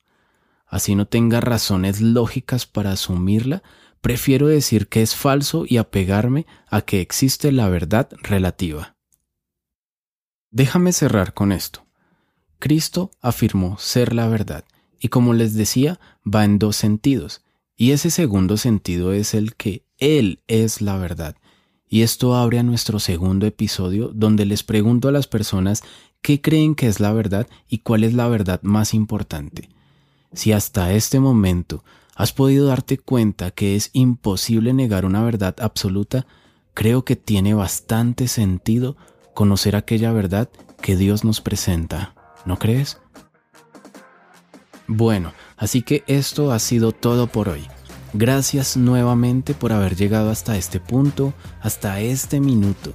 así 0.69 0.95
no 0.95 1.07
tenga 1.07 1.41
razones 1.41 2.01
lógicas 2.01 2.67
para 2.67 2.93
asumirla, 2.93 3.63
prefiero 4.01 4.47
decir 4.47 4.89
que 4.89 5.03
es 5.03 5.15
falso 5.15 5.65
y 5.67 5.79
apegarme 5.79 6.47
a 6.69 6.83
que 6.83 7.01
existe 7.01 7.53
la 7.53 7.69
verdad 7.69 8.09
relativa. 8.23 8.97
Déjame 10.51 10.93
cerrar 10.93 11.35
con 11.35 11.53
esto. 11.53 11.87
Cristo 12.59 13.11
afirmó 13.21 13.79
ser 13.79 14.15
la 14.15 14.29
verdad, 14.29 14.65
y 14.99 15.09
como 15.09 15.35
les 15.35 15.55
decía, 15.55 16.01
va 16.25 16.45
en 16.45 16.59
dos 16.59 16.77
sentidos, 16.77 17.43
y 17.77 17.93
ese 17.93 18.11
segundo 18.11 18.57
sentido 18.57 19.13
es 19.13 19.35
el 19.35 19.55
que 19.55 19.85
Él 19.99 20.43
es 20.49 20.81
la 20.81 20.97
verdad. 20.97 21.37
Y 21.89 22.03
esto 22.03 22.35
abre 22.35 22.59
a 22.59 22.63
nuestro 22.63 22.99
segundo 22.99 23.47
episodio 23.47 24.11
donde 24.13 24.45
les 24.45 24.63
pregunto 24.63 25.09
a 25.09 25.13
las 25.13 25.27
personas 25.27 25.83
qué 26.21 26.41
creen 26.41 26.75
que 26.75 26.89
es 26.89 27.01
la 27.01 27.13
verdad 27.13 27.47
y 27.69 27.79
cuál 27.79 28.05
es 28.05 28.13
la 28.13 28.29
verdad 28.29 28.61
más 28.63 28.93
importante. 28.95 29.71
Si 30.33 30.53
hasta 30.53 30.93
este 30.93 31.21
momento 31.21 31.85
has 32.15 32.33
podido 32.33 32.67
darte 32.67 32.99
cuenta 32.99 33.51
que 33.51 33.77
es 33.77 33.91
imposible 33.93 34.73
negar 34.73 35.05
una 35.05 35.23
verdad 35.23 35.57
absoluta, 35.61 36.27
creo 36.75 37.05
que 37.05 37.17
tiene 37.17 37.55
bastante 37.55 38.29
sentido 38.29 38.97
conocer 39.35 39.77
aquella 39.77 40.13
verdad 40.13 40.51
que 40.83 40.97
Dios 40.97 41.25
nos 41.25 41.41
presenta, 41.41 42.15
¿no 42.45 42.59
crees? 42.59 42.99
Bueno, 44.87 45.33
así 45.57 45.83
que 45.83 46.03
esto 46.07 46.53
ha 46.53 46.59
sido 46.59 46.93
todo 46.93 47.27
por 47.27 47.49
hoy. 47.49 47.67
Gracias 48.15 48.77
nuevamente 48.77 49.55
por 49.55 49.73
haber 49.73 49.97
llegado 49.97 50.31
hasta 50.31 50.57
este 50.57 50.81
punto, 50.81 51.35
hasta 51.61 52.01
este 52.01 52.41
minuto. 52.41 52.95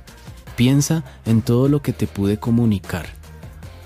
Piensa 0.56 1.04
en 1.26 1.42
todo 1.42 1.68
lo 1.68 1.82
que 1.82 1.94
te 1.94 2.08
pude 2.08 2.40
comunicar. 2.40 3.08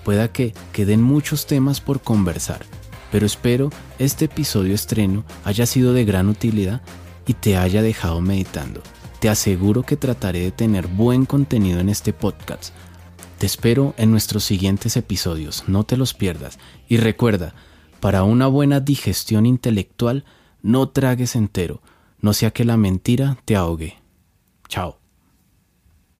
Pueda 0.04 0.32
que 0.32 0.54
queden 0.72 1.02
muchos 1.02 1.46
temas 1.48 1.82
por 1.82 2.02
conversar 2.02 2.66
pero 3.12 3.26
espero 3.26 3.70
este 4.00 4.26
episodio 4.26 4.74
estreno 4.74 5.24
haya 5.44 5.66
sido 5.66 5.94
de 5.94 6.06
gran 6.06 6.30
utilidad 6.30 6.82
y 7.26 7.34
te 7.34 7.58
haya 7.58 7.82
dejado 7.82 8.22
meditando. 8.22 8.82
Te 9.20 9.30
aseguro 9.30 9.84
que 9.84 9.98
trataré 9.98 10.42
de 10.42 10.52
tener 10.52 10.88
buen 10.88 11.26
contenido 11.26 11.80
en 11.80 11.90
este 11.90 12.14
podcast. 12.14 12.74
Te 13.38 13.46
espero 13.46 13.94
en 13.98 14.12
nuestros 14.12 14.44
siguientes 14.44 14.98
episodios, 14.98 15.64
no 15.68 15.84
te 15.84 15.98
los 15.98 16.14
pierdas. 16.14 16.60
Y 16.88 16.98
recuerda, 16.98 17.54
para 18.00 18.24
una 18.24 18.48
buena 18.48 18.80
digestión 18.80 19.46
intelectual, 19.46 20.26
no 20.62 20.90
tragues 20.90 21.36
entero, 21.36 21.82
no 22.20 22.34
sea 22.34 22.52
que 22.52 22.66
la 22.66 22.78
mentira 22.78 23.38
te 23.46 23.56
ahogue. 23.56 23.98
Chao. 24.68 25.07